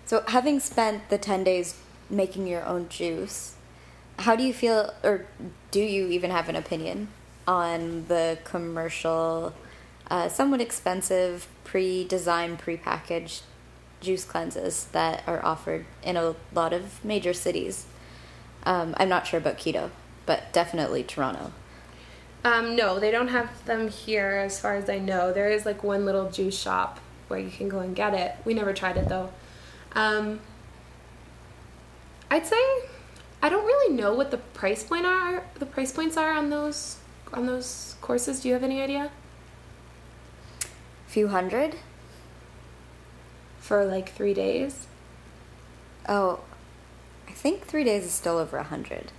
So, 0.05 0.23
having 0.29 0.61
spent 0.61 1.09
the 1.09 1.19
10 1.19 1.45
days 1.45 1.77
making 2.09 2.47
your 2.47 2.65
own 2.65 2.89
juice, 2.89 3.55
how 4.21 4.37
do 4.37 4.45
you 4.45 4.53
feel, 4.53 4.93
or 5.03 5.27
do 5.71 5.81
you 5.81 6.09
even 6.09 6.31
have 6.31 6.49
an 6.49 6.57
opinion 6.57 7.09
on 7.47 8.07
the 8.09 8.39
commercial, 8.45 9.53
uh, 10.11 10.29
somewhat 10.29 10.61
expensive, 10.61 11.49
pre 11.65 12.05
designed, 12.05 12.59
pre 12.59 12.77
packaged 12.77 13.43
juice 14.01 14.25
cleanses 14.25 14.87
that 14.93 15.23
are 15.27 15.45
offered 15.45 15.87
in 16.03 16.17
a 16.17 16.35
lot 16.55 16.73
of 16.73 17.05
major 17.05 17.33
cities? 17.33 17.87
Um, 18.65 18.95
I'm 18.99 19.09
not 19.09 19.27
sure 19.27 19.39
about 19.39 19.59
Quito, 19.59 19.91
but 20.27 20.53
definitely 20.53 21.03
Toronto. 21.03 21.53
Um, 22.47 22.77
no, 22.77 23.01
they 23.01 23.11
don't 23.11 23.27
have 23.27 23.65
them 23.65 23.89
here 23.89 24.41
as 24.45 24.61
far 24.61 24.77
as 24.77 24.89
I 24.89 25.01
know. 25.01 25.33
There 25.33 25.51
is 25.51 25.67
like 25.67 25.83
one 25.83 26.05
little 26.05 26.31
juice 26.31 26.57
shop 26.57 27.01
where 27.27 27.41
you 27.41 27.51
can 27.51 27.69
go 27.69 27.81
and 27.81 27.97
get 27.97 28.15
it. 28.15 28.37
We 28.45 28.55
never 28.55 28.73
tried 28.73 28.97
it 28.97 29.09
though. 29.09 29.33
Um, 29.97 30.39
I'd 32.31 32.47
say 32.47 32.57
I 33.43 33.49
don't 33.49 33.65
really 33.65 33.97
know 33.97 34.15
what 34.15 34.31
the 34.31 34.37
price 34.39 34.85
point 34.85 35.07
are. 35.07 35.45
The 35.59 35.67
price 35.67 35.91
points 35.91 36.17
are 36.17 36.31
on 36.31 36.51
those 36.51 36.99
on 37.33 37.47
those 37.47 37.97
courses. 38.01 38.39
Do 38.39 38.49
you 38.49 38.55
have 38.55 38.63
any 38.63 38.81
idea 38.81 39.11
Few 41.09 41.27
hundred? 41.27 41.75
for 43.59 43.85
like 43.85 44.13
three 44.13 44.35
days? 44.35 44.87
Oh, 46.09 46.39
I 47.27 47.33
think 47.33 47.65
three 47.65 47.83
days 47.83 48.05
is 48.05 48.13
still 48.13 48.39
over 48.39 48.57
a 48.59 48.63
hundred. 48.63 49.11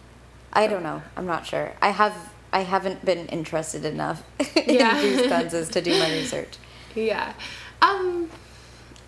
I 0.53 0.67
don't 0.67 0.83
know. 0.83 1.01
I'm 1.17 1.25
not 1.25 1.45
sure. 1.45 1.73
I 1.81 1.89
have. 1.89 2.31
I 2.53 2.61
haven't 2.61 3.03
been 3.05 3.27
interested 3.27 3.85
enough 3.85 4.23
Yeah. 4.67 4.97
in 4.97 5.01
juice 5.01 5.27
cleanses 5.27 5.69
to 5.69 5.81
do 5.81 5.91
my 5.99 6.11
research. 6.11 6.57
Yeah. 6.95 7.33
Um 7.81 8.29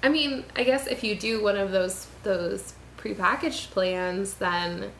I 0.01 0.09
mean, 0.09 0.45
I 0.55 0.63
guess 0.63 0.87
if 0.87 1.03
you 1.03 1.15
do 1.15 1.41
one 1.43 1.57
of 1.57 1.71
those 1.71 2.07
those 2.23 2.73
prepackaged 2.97 3.71
plans 3.71 4.35
then 4.35 4.91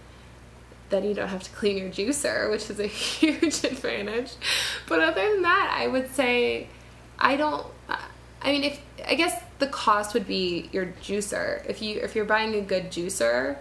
then 0.89 1.03
you 1.03 1.13
don't 1.13 1.27
have 1.27 1.43
to 1.43 1.51
clean 1.51 1.77
your 1.77 1.89
juicer, 1.89 2.49
which 2.49 2.69
is 2.69 2.79
a 2.79 2.87
huge 2.87 3.63
advantage. 3.63 4.33
But 4.87 5.01
other 5.01 5.21
than 5.33 5.43
that, 5.43 5.75
I 5.77 5.87
would 5.87 6.13
say 6.15 6.67
I 7.19 7.35
don't 7.35 7.65
I 8.41 8.51
mean, 8.51 8.63
if 8.63 8.79
I 9.05 9.15
guess 9.15 9.41
the 9.59 9.67
cost 9.67 10.13
would 10.13 10.25
be 10.25 10.69
your 10.71 10.87
juicer. 11.03 11.65
If 11.67 11.81
you 11.81 11.99
if 11.99 12.15
you're 12.15 12.25
buying 12.25 12.55
a 12.55 12.61
good 12.61 12.89
juicer, 12.89 13.57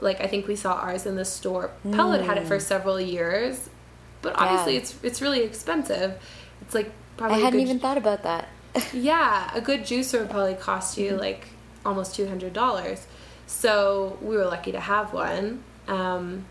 like 0.00 0.20
I 0.20 0.26
think 0.28 0.46
we 0.46 0.54
saw 0.56 0.74
ours 0.74 1.04
in 1.06 1.16
the 1.16 1.24
store. 1.24 1.72
Pellet 1.92 2.22
had 2.22 2.38
it 2.38 2.46
for 2.46 2.60
several 2.60 3.00
years, 3.00 3.68
but 4.22 4.34
obviously 4.38 4.74
Yeah. 4.74 4.80
it's 4.80 4.94
it's 5.02 5.22
really 5.22 5.42
expensive. 5.42 6.20
It's 6.62 6.74
like 6.74 6.86
I 6.86 6.90
probably 7.16 7.40
a 7.40 7.44
hadn't 7.44 7.60
even 7.60 7.78
thought 7.80 7.98
about 7.98 8.22
that. 8.24 8.48
yeah, 8.92 9.50
a 9.54 9.60
good 9.60 9.80
juicer 9.82 10.20
would 10.20 10.30
probably 10.30 10.54
cost 10.54 10.98
you 10.98 11.12
Mm-hmm. 11.12 11.20
like 11.20 11.48
almost 11.84 12.14
two 12.14 12.26
hundred 12.28 12.52
dollars. 12.52 13.06
So 13.46 14.18
we 14.20 14.36
were 14.36 14.44
lucky 14.44 14.72
to 14.72 14.80
have 14.80 15.12
one. 15.12 15.62
Um, 15.86 16.44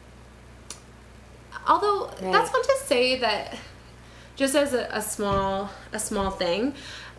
although 1.67 2.07
Right. 2.21 2.31
that's 2.31 2.51
not 2.51 2.63
to 2.63 2.77
say 2.85 3.17
that 3.19 3.57
just 4.35 4.55
as 4.55 4.73
a, 4.73 4.87
a 4.91 5.01
small 5.01 5.69
a 5.93 5.99
small 5.99 6.29
thing, 6.31 6.73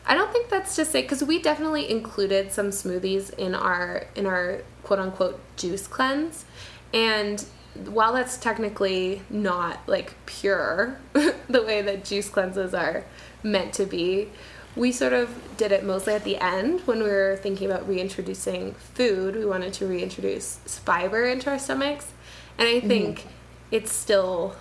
I 0.07 0.15
don't 0.15 0.33
think 0.33 0.49
that's 0.49 0.75
to 0.77 0.85
say 0.85 1.03
because 1.03 1.23
we 1.23 1.41
definitely 1.41 1.91
included 1.91 2.53
some 2.53 2.71
smoothies 2.71 3.33
in 3.35 3.55
our 3.55 4.07
in 4.15 4.27
our 4.27 4.63
quote 4.83 4.99
unquote 4.99 5.39
juice 5.57 5.87
cleanse, 5.87 6.45
and 6.93 7.45
while 7.87 8.12
that's 8.12 8.37
technically 8.37 9.23
not 9.31 9.81
like 9.87 10.14
pure 10.27 10.99
the 11.12 11.62
way 11.62 11.83
that 11.83 12.05
juice 12.05 12.29
cleanses 12.29 12.75
are 12.75 13.05
meant 13.43 13.73
to 13.75 13.87
be, 13.87 14.29
we 14.77 14.93
sort 14.93 15.12
of 15.12 15.57
did 15.57 15.73
it 15.73 15.85
mostly 15.85 16.14
at 16.14 16.25
the 16.25 16.37
end 16.37 16.81
when 16.83 17.03
we 17.03 17.09
were 17.09 17.38
thinking 17.43 17.71
about 17.71 17.88
reintroducing 17.88 18.75
food. 18.75 19.35
We 19.35 19.45
wanted 19.45 19.73
to 19.75 19.87
reintroduce 19.87 20.57
fiber 20.67 21.27
into 21.27 21.51
our 21.51 21.59
stomachs, 21.59 22.12
and 22.59 22.69
I 22.69 22.81
think 22.81 23.27
it's 23.71 23.93
still, 23.93 24.55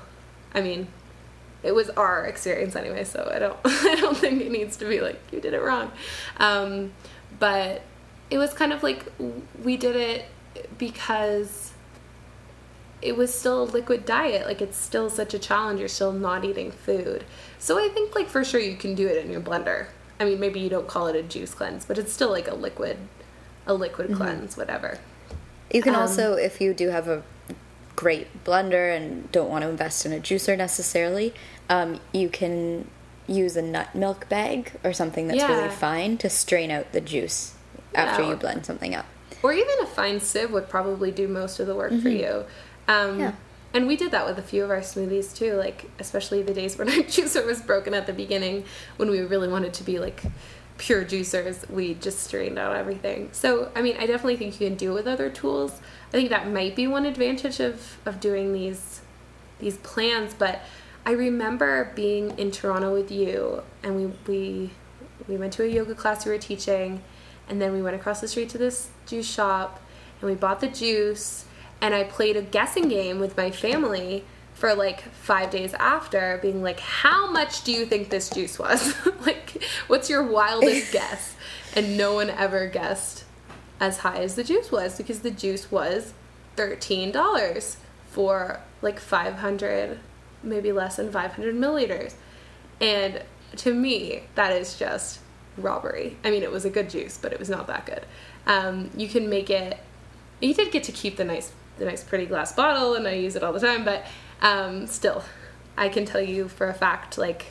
I 0.54 0.62
mean, 0.62 0.88
it 1.64 1.74
was 1.74 1.90
our 1.92 2.26
experience 2.26 2.76
anyway, 2.76 3.04
so 3.04 3.30
I 3.34 3.40
don't 3.40 3.58
I 3.66 3.96
don't 3.96 4.18
think 4.18 4.42
it 4.42 4.52
needs 4.52 4.78
to 4.78 4.86
be 4.86 5.02
like 5.02 5.20
you 5.32 5.40
did 5.40 5.54
it 5.54 5.62
wrong. 5.62 5.92
Um, 6.38 6.94
but 7.40 7.82
it 8.30 8.38
was 8.38 8.54
kind 8.54 8.74
of 8.74 8.84
like 8.84 9.06
we 9.64 9.78
did 9.78 9.96
it 9.96 10.26
because 10.78 11.67
it 13.02 13.16
was 13.16 13.34
still 13.34 13.64
a 13.64 13.66
liquid 13.66 14.06
diet. 14.06 14.46
Like 14.48 14.62
it's 14.62 14.78
still 14.78 15.10
such 15.10 15.34
a 15.34 15.40
challenge. 15.40 15.80
You're 15.80 15.90
still 15.90 16.12
not 16.12 16.44
eating 16.44 16.72
food. 16.72 17.24
So 17.60 17.78
I 17.78 17.90
think 17.90 18.16
like 18.16 18.28
for 18.28 18.44
sure 18.44 18.60
you 18.60 18.76
can 18.76 18.96
do 18.96 19.08
it 19.08 19.24
in 19.24 19.32
your 19.32 19.42
blender. 19.42 19.88
I 20.20 20.26
mean, 20.26 20.40
maybe 20.40 20.60
you 20.60 20.70
don't 20.70 20.88
call 20.88 21.08
it 21.08 21.16
a 21.16 21.22
juice 21.22 21.54
cleanse, 21.54 21.86
but 21.86 21.98
it's 22.00 22.12
still 22.12 22.32
like 22.32 22.48
a 22.48 22.56
liquid, 22.56 22.98
a 23.68 23.74
liquid 23.74 24.16
cleanse, 24.16 24.58
whatever. 24.58 24.98
You 25.72 25.82
can 25.84 25.94
Um, 25.94 26.02
also, 26.02 26.34
if 26.34 26.60
you 26.60 26.74
do 26.74 26.90
have 26.90 27.08
a 27.08 27.22
great 27.96 28.44
blender 28.44 28.96
and 28.96 29.32
don't 29.32 29.50
want 29.50 29.64
to 29.64 29.70
invest 29.70 30.06
in 30.06 30.14
a 30.14 30.20
juicer 30.20 30.58
necessarily, 30.58 31.34
um, 31.70 32.00
you 32.14 32.30
can 32.30 32.88
use 33.28 33.56
a 33.58 33.62
nut 33.62 33.94
milk 33.94 34.28
bag 34.30 34.72
or 34.84 34.94
something 34.94 35.28
that's 35.28 35.40
Yeah. 35.40 35.56
really 35.56 35.70
fine 35.70 36.18
to 36.18 36.30
strain 36.30 36.72
out 36.72 36.92
the 36.94 37.02
juice 37.02 37.54
after 37.94 38.24
Yeah. 38.24 38.30
you 38.30 38.36
blend 38.38 38.66
something 38.66 38.96
up. 38.96 39.06
Or 39.44 39.54
even 39.54 39.76
a 39.82 39.86
fine 39.86 40.20
sieve 40.20 40.52
would 40.52 40.70
probably 40.70 41.12
do 41.12 41.28
most 41.28 41.60
of 41.60 41.68
the 41.68 41.76
work 41.76 41.92
for 42.02 42.10
you. 42.10 42.46
Um, 42.88 43.20
Yeah. 43.20 43.34
And 43.74 43.86
we 43.86 43.96
did 43.96 44.12
that 44.12 44.26
with 44.26 44.40
a 44.40 44.42
few 44.42 44.64
of 44.64 44.72
our 44.72 44.80
smoothies 44.80 45.36
too, 45.36 45.54
like 45.54 45.90
especially 46.00 46.42
the 46.42 46.54
days 46.54 46.78
when 46.78 46.90
our 46.94 46.96
juicer 46.96 47.46
was 47.46 47.62
broken 47.62 47.94
at 47.94 48.08
the 48.08 48.14
beginning 48.14 48.64
when 48.96 49.10
we 49.12 49.20
really 49.20 49.48
wanted 49.48 49.74
to 49.74 49.84
be 49.84 50.00
like 50.00 50.24
pure 50.78 51.04
juicers, 51.04 51.70
we 51.70 51.96
just 51.96 52.20
strained 52.20 52.58
out 52.58 52.76
everything. 52.76 53.30
So, 53.34 53.72
I 53.76 53.82
mean, 53.82 53.98
I 53.98 54.06
definitely 54.06 54.38
think 54.38 54.60
you 54.60 54.68
can 54.70 54.78
do 54.78 54.92
it 54.92 54.94
with 54.94 55.08
other 55.08 55.30
tools. 55.30 55.80
I 56.10 56.12
think 56.12 56.30
that 56.30 56.50
might 56.50 56.76
be 56.76 56.88
one 56.88 57.06
advantage 57.06 57.60
of, 57.60 57.98
of 58.06 58.20
doing 58.20 58.54
these 58.54 59.02
these 59.60 59.78
plans, 59.78 60.36
but 60.36 60.62
I 61.06 61.12
remember 61.12 61.92
being 61.96 62.38
in 62.38 62.52
Toronto 62.52 62.94
with 62.94 63.12
you 63.12 63.64
and 63.82 63.96
we 63.96 64.06
we 64.28 64.72
we 65.28 65.36
went 65.36 65.54
to 65.54 65.64
a 65.64 65.68
yoga 65.68 65.96
class 65.96 66.26
you 66.26 66.32
were 66.32 66.38
teaching 66.38 67.02
and 67.50 67.62
then 67.62 67.74
we 67.74 67.82
went 67.82 67.96
across 67.96 68.22
the 68.22 68.28
street 68.28 68.50
to 68.50 68.58
this 68.58 68.90
juice 69.06 69.28
shop 69.28 69.82
and 70.22 70.30
we 70.30 70.36
bought 70.36 70.60
the 70.60 70.68
juice 70.68 71.46
and 71.82 71.94
I 71.94 72.04
played 72.04 72.36
a 72.36 72.42
guessing 72.42 72.90
game 72.90 73.20
with 73.20 73.38
my 73.38 73.52
family 73.52 74.24
for 74.54 74.74
like 74.74 75.02
five 75.14 75.52
days 75.52 75.74
after, 75.76 76.40
being 76.42 76.64
like, 76.64 76.80
How 76.80 77.30
much 77.32 77.64
do 77.64 77.72
you 77.72 77.86
think 77.86 78.10
this 78.10 78.30
juice 78.30 78.58
was? 78.58 78.96
like, 79.26 79.64
what's 79.88 80.10
your 80.10 80.24
wildest 80.24 80.92
guess? 80.92 81.36
And 81.76 81.96
no 81.98 82.14
one 82.16 82.30
ever 82.30 82.68
guessed 82.68 83.24
as 83.80 84.00
high 84.00 84.18
as 84.24 84.36
the 84.36 84.44
juice 84.44 84.72
was 84.72 84.98
because 84.98 85.20
the 85.20 85.30
juice 85.30 85.72
was 85.72 86.14
$13 86.56 87.76
for 88.10 88.60
like 88.82 89.00
500, 89.00 90.00
maybe 90.42 90.72
less 90.72 90.96
than 90.96 91.12
500 91.12 91.56
milliliters. 91.56 92.16
And 92.82 93.22
to 93.58 93.74
me, 93.74 94.24
that 94.36 94.52
is 94.52 94.78
just 94.78 95.20
robbery. 95.58 96.18
I 96.24 96.32
mean, 96.32 96.44
it 96.44 96.52
was 96.52 96.66
a 96.66 96.70
good 96.70 96.90
juice, 96.90 97.18
but 97.18 97.32
it 97.32 97.40
was 97.40 97.50
not 97.50 97.68
that 97.68 97.86
good. 97.86 98.06
Um, 98.46 98.90
you 98.96 99.08
can 99.08 99.30
make 99.30 99.50
it. 99.50 99.78
You 100.42 100.54
did 100.54 100.72
get 100.72 100.84
to 100.84 100.92
keep 100.92 101.18
the 101.18 101.24
nice, 101.24 101.52
the 101.78 101.86
nice, 101.86 102.04
pretty 102.04 102.26
glass 102.26 102.52
bottle, 102.54 102.96
and 102.96 103.08
I 103.08 103.14
use 103.14 103.36
it 103.36 103.44
all 103.44 103.54
the 103.54 103.60
time. 103.60 103.86
But 103.86 104.06
um, 104.42 104.88
still, 104.88 105.24
I 105.78 105.90
can 105.90 106.06
tell 106.06 106.22
you 106.22 106.48
for 106.48 106.68
a 106.68 106.74
fact, 106.74 107.18
like 107.18 107.48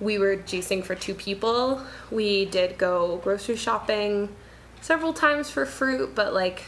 we 0.00 0.18
were 0.18 0.36
juicing 0.36 0.84
for 0.84 0.94
two 0.94 1.14
people. 1.14 1.82
We 2.10 2.44
did 2.44 2.78
go 2.78 3.18
grocery 3.18 3.56
shopping 3.56 4.34
several 4.80 5.12
times 5.12 5.50
for 5.50 5.66
fruit, 5.66 6.14
but 6.14 6.32
like 6.32 6.62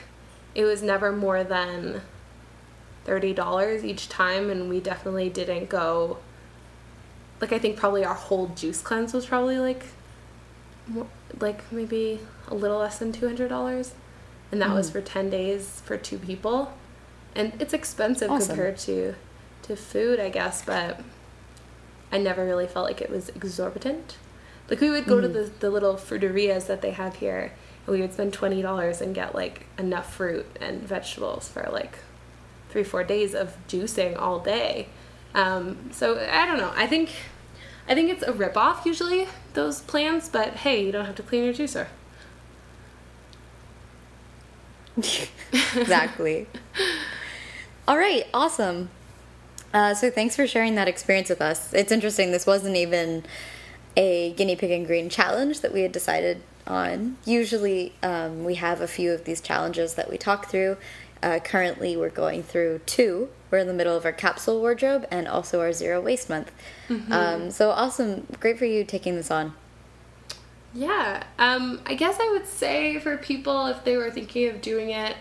it 0.54 0.64
was 0.64 0.82
never 0.82 1.12
more 1.12 1.44
than 1.44 2.02
$30 3.06 3.84
each 3.84 4.08
time 4.08 4.50
and 4.50 4.68
we 4.68 4.80
definitely 4.80 5.28
didn't 5.28 5.68
go 5.68 6.18
like 7.40 7.52
I 7.52 7.58
think 7.58 7.76
probably 7.76 8.04
our 8.04 8.14
whole 8.14 8.48
juice 8.48 8.80
cleanse 8.80 9.14
was 9.14 9.26
probably 9.26 9.58
like 9.58 9.86
like 11.38 11.70
maybe 11.72 12.20
a 12.48 12.54
little 12.54 12.78
less 12.78 12.98
than 12.98 13.12
$200 13.12 13.92
and 14.52 14.60
that 14.60 14.70
mm. 14.70 14.74
was 14.74 14.90
for 14.90 15.00
10 15.00 15.30
days 15.30 15.82
for 15.84 15.96
two 15.96 16.18
people 16.18 16.72
and 17.34 17.52
it's 17.60 17.72
expensive 17.72 18.30
awesome. 18.30 18.48
compared 18.48 18.76
to 18.78 19.14
to 19.62 19.76
food 19.76 20.18
I 20.18 20.30
guess 20.30 20.64
but 20.64 21.00
I 22.12 22.18
never 22.18 22.44
really 22.44 22.66
felt 22.66 22.86
like 22.86 23.00
it 23.00 23.10
was 23.10 23.28
exorbitant 23.30 24.16
like 24.68 24.80
we 24.80 24.90
would 24.90 25.06
go 25.06 25.16
mm. 25.16 25.22
to 25.22 25.28
the, 25.28 25.50
the 25.60 25.70
little 25.70 25.94
fruterias 25.94 26.66
that 26.66 26.80
they 26.82 26.92
have 26.92 27.16
here 27.16 27.52
and 27.86 27.94
we 27.94 28.00
would 28.00 28.12
spend 28.12 28.32
$20 28.32 29.00
and 29.00 29.14
get 29.14 29.34
like 29.34 29.66
enough 29.78 30.14
fruit 30.14 30.46
and 30.60 30.82
vegetables 30.82 31.48
for 31.48 31.68
like 31.72 31.98
three 32.70 32.84
four 32.84 33.04
days 33.04 33.34
of 33.34 33.56
juicing 33.68 34.16
all 34.18 34.38
day 34.38 34.88
um, 35.34 35.90
so 35.92 36.18
i 36.30 36.46
don't 36.46 36.58
know 36.58 36.72
i 36.76 36.86
think 36.86 37.10
i 37.88 37.94
think 37.94 38.08
it's 38.08 38.22
a 38.22 38.32
rip-off 38.32 38.86
usually 38.86 39.26
those 39.54 39.80
plans 39.80 40.28
but 40.28 40.54
hey 40.54 40.84
you 40.84 40.92
don't 40.92 41.06
have 41.06 41.16
to 41.16 41.22
clean 41.22 41.44
your 41.44 41.52
juicer 41.52 41.88
exactly 44.96 46.46
all 47.88 47.96
right 47.96 48.26
awesome 48.34 48.90
uh, 49.72 49.94
so 49.94 50.10
thanks 50.10 50.34
for 50.34 50.46
sharing 50.46 50.74
that 50.74 50.88
experience 50.88 51.28
with 51.28 51.40
us 51.40 51.72
it's 51.72 51.92
interesting 51.92 52.32
this 52.32 52.46
wasn't 52.46 52.76
even 52.76 53.24
a 53.96 54.32
guinea 54.34 54.56
pig 54.56 54.70
and 54.70 54.86
green 54.86 55.08
challenge 55.08 55.60
that 55.60 55.72
we 55.72 55.82
had 55.82 55.92
decided 55.92 56.42
on 56.66 57.16
usually 57.24 57.92
um, 58.02 58.44
we 58.44 58.56
have 58.56 58.80
a 58.80 58.88
few 58.88 59.12
of 59.12 59.24
these 59.24 59.40
challenges 59.40 59.94
that 59.94 60.10
we 60.10 60.18
talk 60.18 60.46
through 60.46 60.76
uh, 61.22 61.38
currently, 61.40 61.96
we're 61.96 62.08
going 62.08 62.42
through 62.42 62.80
two. 62.86 63.28
We're 63.50 63.58
in 63.58 63.66
the 63.66 63.74
middle 63.74 63.96
of 63.96 64.04
our 64.04 64.12
capsule 64.12 64.60
wardrobe 64.60 65.06
and 65.10 65.28
also 65.28 65.60
our 65.60 65.72
zero 65.72 66.00
waste 66.00 66.30
month. 66.30 66.50
Mm-hmm. 66.88 67.12
Um, 67.12 67.50
so 67.50 67.70
awesome! 67.70 68.26
Great 68.38 68.58
for 68.58 68.64
you 68.64 68.84
taking 68.84 69.16
this 69.16 69.30
on. 69.30 69.54
Yeah, 70.72 71.24
um, 71.38 71.80
I 71.84 71.94
guess 71.94 72.18
I 72.20 72.30
would 72.30 72.46
say 72.46 72.98
for 73.00 73.16
people 73.16 73.66
if 73.66 73.84
they 73.84 73.96
were 73.96 74.10
thinking 74.10 74.48
of 74.48 74.60
doing 74.60 74.90
it, 74.90 75.16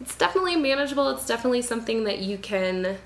it's 0.00 0.16
definitely 0.16 0.56
manageable. 0.56 1.10
It's 1.10 1.26
definitely 1.26 1.62
something 1.62 2.04
that 2.04 2.18
you 2.18 2.38
can 2.38 2.98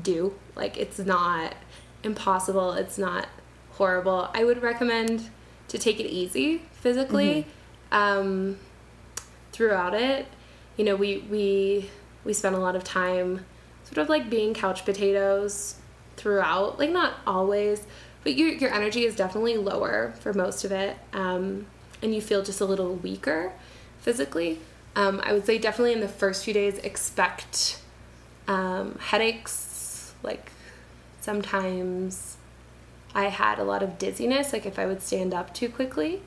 do. 0.00 0.34
Like 0.56 0.76
it's 0.76 0.98
not 0.98 1.54
impossible. 2.02 2.72
It's 2.72 2.98
not 2.98 3.28
horrible. 3.72 4.28
I 4.34 4.44
would 4.44 4.62
recommend 4.62 5.30
to 5.68 5.78
take 5.78 6.00
it 6.00 6.06
easy 6.06 6.62
physically 6.72 7.46
mm-hmm. 7.90 7.96
um, 7.96 8.58
throughout 9.52 9.94
it 9.94 10.26
you 10.80 10.86
know, 10.86 10.96
we 10.96 11.18
we 11.30 11.90
we 12.24 12.32
spent 12.32 12.56
a 12.56 12.58
lot 12.58 12.74
of 12.74 12.84
time 12.84 13.44
sort 13.84 13.98
of 13.98 14.08
like 14.08 14.30
being 14.30 14.54
couch 14.54 14.86
potatoes 14.86 15.76
throughout. 16.16 16.78
Like 16.78 16.88
not 16.88 17.16
always, 17.26 17.86
but 18.22 18.34
your 18.34 18.48
your 18.50 18.72
energy 18.72 19.04
is 19.04 19.16
definitely 19.16 19.56
lower 19.56 20.14
for 20.20 20.32
most 20.32 20.64
of 20.64 20.72
it, 20.72 20.96
um, 21.12 21.66
and 22.02 22.14
you 22.14 22.20
feel 22.20 22.42
just 22.42 22.60
a 22.60 22.64
little 22.64 22.94
weaker 22.94 23.52
physically. 24.00 24.58
Um, 24.96 25.20
I 25.24 25.32
would 25.32 25.46
say 25.46 25.58
definitely 25.58 25.92
in 25.92 26.00
the 26.00 26.08
first 26.08 26.44
few 26.44 26.54
days 26.54 26.78
expect 26.78 27.80
um, 28.48 28.98
headaches. 28.98 30.12
Like 30.22 30.50
sometimes 31.20 32.36
I 33.14 33.24
had 33.24 33.58
a 33.58 33.64
lot 33.64 33.82
of 33.82 33.98
dizziness. 33.98 34.52
Like 34.52 34.66
if 34.66 34.78
I 34.78 34.86
would 34.86 35.02
stand 35.02 35.32
up 35.32 35.54
too 35.54 35.68
quickly. 35.68 36.22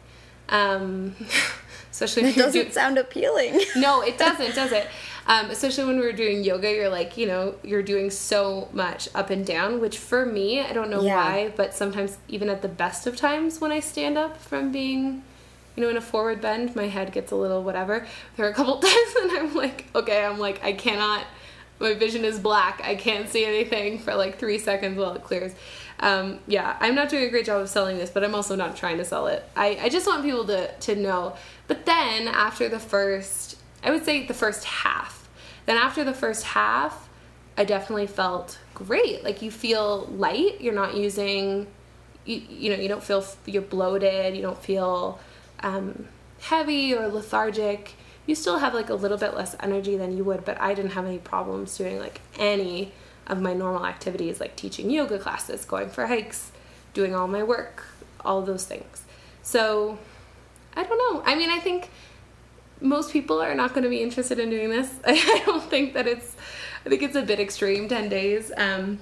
Especially 1.94 2.24
it 2.24 2.36
doesn't 2.36 2.66
do- 2.66 2.72
sound 2.72 2.98
appealing. 2.98 3.62
no, 3.76 4.02
it 4.02 4.18
doesn't, 4.18 4.56
does 4.56 4.72
it? 4.72 4.88
Um, 5.28 5.52
especially 5.52 5.86
when 5.86 6.00
we 6.00 6.06
are 6.08 6.12
doing 6.12 6.44
yoga, 6.44 6.74
you're 6.74 6.90
like, 6.90 7.18
you 7.18 7.28
know, 7.28 7.54
you're 7.62 7.84
doing 7.84 8.10
so 8.10 8.68
much 8.74 9.08
up 9.14 9.30
and 9.30 9.46
down, 9.46 9.80
which 9.80 10.00
for 10.00 10.26
me, 10.26 10.60
I 10.60 10.74
don't 10.74 10.90
know 10.90 11.04
yeah. 11.04 11.16
why, 11.16 11.54
but 11.56 11.76
sometimes 11.76 12.18
even 12.28 12.50
at 12.50 12.64
the 12.64 12.68
best 12.68 13.06
of 13.06 13.16
times 13.16 13.62
when 13.62 13.72
I 13.72 13.80
stand 13.80 14.18
up 14.18 14.38
from 14.38 14.72
being, 14.72 15.22
you 15.76 15.84
know, 15.84 15.90
in 15.90 15.96
a 15.96 16.02
forward 16.02 16.42
bend, 16.42 16.76
my 16.76 16.88
head 16.88 17.12
gets 17.12 17.32
a 17.32 17.36
little 17.36 17.64
whatever. 17.64 18.08
There 18.38 18.48
are 18.48 18.50
a 18.50 18.56
couple 18.56 18.80
times 18.80 19.16
and 19.22 19.32
I'm 19.32 19.54
like, 19.54 19.86
okay, 19.94 20.26
I'm 20.26 20.40
like, 20.40 20.64
I 20.64 20.74
cannot, 20.74 21.28
my 21.80 21.94
vision 21.94 22.26
is 22.26 22.40
black. 22.40 22.82
I 22.84 22.96
can't 22.96 23.30
see 23.30 23.46
anything 23.46 24.00
for 24.00 24.16
like 24.16 24.40
three 24.40 24.58
seconds 24.58 24.98
while 24.98 25.14
it 25.14 25.24
clears. 25.24 25.54
Um, 26.00 26.40
yeah, 26.48 26.76
I'm 26.82 26.96
not 26.96 27.08
doing 27.08 27.24
a 27.24 27.30
great 27.30 27.46
job 27.46 27.62
of 27.62 27.70
selling 27.70 27.98
this, 27.98 28.10
but 28.10 28.24
I'm 28.24 28.36
also 28.36 28.56
not 28.56 28.76
trying 28.76 28.98
to 28.98 29.06
sell 29.06 29.28
it. 29.28 29.48
I, 29.56 29.78
I 29.84 29.90
just 29.90 30.06
want 30.06 30.24
people 30.24 30.46
to, 30.48 30.70
to 30.70 30.96
know 30.96 31.38
but 31.68 31.86
then 31.86 32.28
after 32.28 32.70
the 32.70 32.80
first, 32.80 33.58
I 33.84 33.92
would 33.92 34.06
say 34.06 34.26
the 34.26 34.34
first 34.34 34.64
half, 34.66 35.30
then 35.66 35.78
after 35.78 36.04
the 36.04 36.14
first 36.14 36.44
half, 36.44 37.10
I 37.58 37.64
definitely 37.64 38.08
felt 38.08 38.58
great. 38.74 39.24
Like 39.24 39.42
you 39.42 39.52
feel 39.52 40.08
light. 40.08 40.60
You're 40.60 40.74
not 40.74 40.96
using, 40.96 41.68
you, 42.26 42.42
you 42.50 42.70
know, 42.70 42.82
you 42.82 42.88
don't 42.88 43.04
feel 43.04 43.26
you're 43.46 43.62
bloated. 43.62 44.36
You 44.36 44.42
don't 44.42 44.62
feel 44.62 45.20
um, 45.62 46.08
heavy 46.42 46.94
or 46.94 47.08
lethargic. 47.08 47.94
You 48.26 48.36
still 48.36 48.58
have 48.58 48.74
like 48.74 48.90
a 48.90 48.96
little 48.96 49.18
bit 49.18 49.36
less 49.36 49.56
energy 49.60 49.98
than 49.98 50.16
you 50.18 50.24
would, 50.24 50.46
but 50.46 50.60
I 50.60 50.74
didn't 50.74 50.92
have 50.92 51.06
any 51.06 51.20
problems 51.20 51.78
doing 51.78 52.00
like 52.00 52.22
any 52.40 52.92
of 53.28 53.42
my 53.42 53.54
normal 53.54 53.86
activities, 53.86 54.40
like 54.40 54.56
teaching 54.56 54.90
yoga 54.90 55.20
classes, 55.20 55.66
going 55.66 55.90
for 55.90 56.08
hikes, 56.08 56.52
doing 56.94 57.16
all 57.16 57.28
my 57.28 57.44
work, 57.44 57.86
all 58.26 58.42
those 58.42 58.66
things. 58.66 59.04
So 59.42 59.98
I 60.76 60.84
don't 60.84 60.98
know. 60.98 61.24
I 61.26 61.36
mean, 61.36 61.50
I 61.50 61.60
think 61.60 61.90
most 62.82 63.12
people 63.12 63.42
are 63.42 63.56
not 63.56 63.72
going 63.74 63.84
to 63.84 63.90
be 63.90 64.02
interested 64.02 64.40
in 64.40 64.50
doing 64.50 64.70
this. 64.70 64.90
I 65.06 65.44
don't 65.46 65.64
think 65.64 65.94
that 65.94 66.08
it's. 66.08 66.36
I 66.86 66.90
think 66.90 67.02
it's 67.02 67.16
a 67.16 67.22
bit 67.22 67.40
extreme, 67.40 67.88
ten 67.88 68.10
days. 68.10 68.52
Um, 68.58 69.00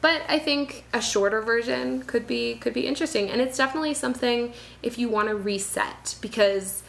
but 0.00 0.22
I 0.28 0.38
think 0.38 0.84
a 0.92 1.00
shorter 1.00 1.40
version 1.40 2.02
could 2.02 2.26
be 2.26 2.56
could 2.56 2.74
be 2.74 2.86
interesting, 2.86 3.30
and 3.30 3.40
it's 3.40 3.56
definitely 3.56 3.94
something 3.94 4.52
if 4.82 4.98
you 4.98 5.08
want 5.08 5.28
to 5.28 5.34
reset 5.34 6.16
because, 6.20 6.82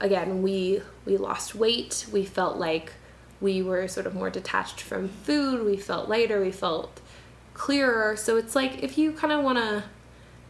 again, 0.00 0.42
we 0.42 0.82
we 1.04 1.16
lost 1.16 1.54
weight. 1.54 2.06
We 2.12 2.24
felt 2.24 2.58
like 2.58 2.92
we 3.40 3.62
were 3.62 3.88
sort 3.88 4.06
of 4.06 4.14
more 4.14 4.30
detached 4.30 4.80
from 4.80 5.08
food. 5.08 5.64
We 5.64 5.76
felt 5.76 6.08
lighter. 6.08 6.40
We 6.40 6.52
felt 6.52 7.00
clearer. 7.54 8.16
So 8.16 8.36
it's 8.36 8.54
like 8.54 8.82
if 8.82 8.96
you 8.98 9.12
kind 9.12 9.32
of 9.32 9.42
want 9.42 9.58
to 9.58 9.84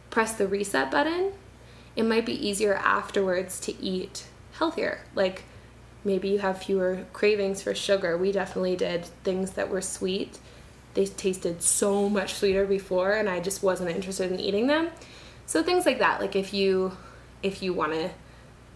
press 0.09 0.33
the 0.33 0.47
reset 0.47 0.91
button 0.91 1.31
it 1.97 2.05
might 2.05 2.25
be 2.25 2.47
easier 2.47 2.75
afterwards 2.75 3.59
to 3.61 3.75
eat 3.81 4.27
healthier. 4.53 5.01
Like 5.15 5.43
maybe 6.05 6.29
you 6.29 6.39
have 6.39 6.63
fewer 6.63 7.05
cravings 7.11 7.63
for 7.63 7.73
sugar. 7.73 8.15
We 8.15 8.31
definitely 8.31 8.75
did 8.75 9.05
things 9.23 9.51
that 9.51 9.69
were 9.69 9.81
sweet. 9.81 10.37
They 10.93 11.07
tasted 11.07 11.61
so 11.63 12.07
much 12.07 12.35
sweeter 12.35 12.65
before 12.65 13.13
and 13.13 13.27
I 13.27 13.39
just 13.39 13.63
wasn't 13.63 13.89
interested 13.89 14.31
in 14.31 14.39
eating 14.39 14.67
them. 14.67 14.91
So 15.47 15.63
things 15.63 15.85
like 15.87 15.97
that, 15.99 16.21
like 16.21 16.35
if 16.35 16.53
you 16.53 16.95
if 17.41 17.61
you 17.63 17.73
want 17.73 17.93
to 17.93 18.11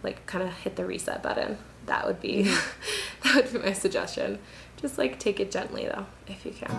like 0.04 0.26
kind 0.26 0.44
of 0.44 0.52
hit 0.54 0.76
the 0.76 0.86
reset 0.86 1.22
button, 1.22 1.60
that 1.86 2.08
would 2.08 2.20
be 2.20 2.44
mm-hmm. 2.46 3.24
that 3.24 3.36
would 3.36 3.54
be 3.54 3.60
my 3.68 3.74
suggestion. 3.74 4.40
Just 4.78 4.98
like 4.98 5.20
take 5.20 5.40
it 5.40 5.52
gently 5.52 5.86
though, 5.86 6.08
if 6.28 6.44
you 6.44 6.52
can. 6.52 6.76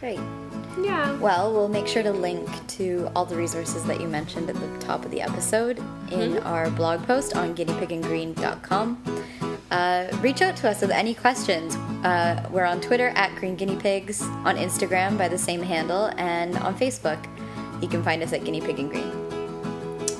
Great. 0.00 0.20
Yeah. 0.82 1.16
Well, 1.18 1.52
we'll 1.52 1.68
make 1.68 1.86
sure 1.86 2.02
to 2.02 2.12
link 2.12 2.48
to 2.68 3.10
all 3.14 3.24
the 3.24 3.36
resources 3.36 3.84
that 3.84 4.00
you 4.00 4.08
mentioned 4.08 4.48
at 4.50 4.56
the 4.56 4.78
top 4.78 5.04
of 5.04 5.10
the 5.10 5.20
episode 5.20 5.78
in 6.10 6.38
our 6.38 6.70
blog 6.70 7.04
post 7.06 7.36
on 7.36 7.54
guineapigandgreen.com. 7.54 9.02
Uh, 9.70 10.08
reach 10.20 10.42
out 10.42 10.56
to 10.58 10.68
us 10.68 10.80
with 10.80 10.90
any 10.90 11.14
questions. 11.14 11.74
Uh, 12.04 12.48
we're 12.50 12.64
on 12.64 12.80
Twitter 12.80 13.08
at 13.16 13.34
Green 13.36 13.56
Guinea 13.56 13.76
Pigs, 13.76 14.22
on 14.22 14.56
Instagram 14.56 15.16
by 15.18 15.28
the 15.28 15.38
same 15.38 15.62
handle, 15.62 16.12
and 16.16 16.56
on 16.58 16.76
Facebook. 16.76 17.24
You 17.82 17.88
can 17.88 18.02
find 18.02 18.22
us 18.22 18.32
at 18.32 18.44
Guinea 18.44 18.60
Pig 18.60 18.78
and 18.78 18.90
Green. 18.90 19.10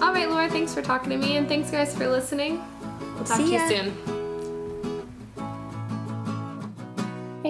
All 0.02 0.12
right, 0.12 0.28
Laura, 0.28 0.48
thanks 0.48 0.74
for 0.74 0.82
talking 0.82 1.10
to 1.10 1.16
me, 1.16 1.36
and 1.36 1.46
thanks, 1.48 1.70
guys, 1.70 1.96
for 1.96 2.08
listening. 2.08 2.62
We'll 3.14 3.24
talk 3.24 3.36
See 3.36 3.44
to 3.46 3.52
you 3.52 3.58
ya. 3.58 3.68
soon. 3.68 4.13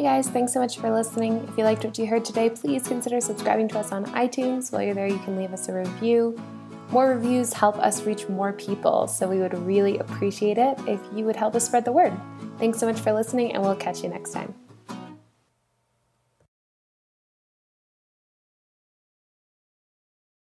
Guys, 0.05 0.29
thanks 0.29 0.53
so 0.53 0.61
much 0.61 0.77
for 0.77 0.91
listening. 0.91 1.43
If 1.49 1.57
you 1.57 1.65
liked 1.65 1.83
what 1.83 1.97
you 1.97 2.07
heard 2.07 2.27
today, 2.27 2.51
please 2.51 2.87
consider 2.87 3.23
subscribing 3.23 3.69
to 3.69 3.79
us 3.79 3.91
on 3.91 4.05
iTunes. 4.05 4.71
While 4.71 4.83
you're 4.83 4.95
there, 4.95 5.07
you 5.07 5.19
can 5.21 5.35
leave 5.35 5.51
us 5.55 5.67
a 5.71 5.73
review. 5.73 6.39
More 6.91 7.09
reviews 7.09 7.55
help 7.55 7.79
us 7.79 8.03
reach 8.03 8.29
more 8.29 8.53
people, 8.53 9.09
so 9.09 9.27
we 9.27 9.39
would 9.39 9.55
really 9.61 9.97
appreciate 9.97 10.59
it 10.59 10.79
if 10.87 11.01
you 11.15 11.25
would 11.25 11.37
help 11.37 11.55
us 11.55 11.65
spread 11.65 11.87
the 11.87 11.93
word. 11.93 12.13
Thanks 12.59 12.79
so 12.79 12.87
much 12.87 13.01
for 13.01 13.15
listening, 13.15 13.55
and 13.55 13.63
we'll 13.63 13.77
catch 13.77 14.03
you 14.03 14.11
next 14.11 14.33
time. 14.33 14.55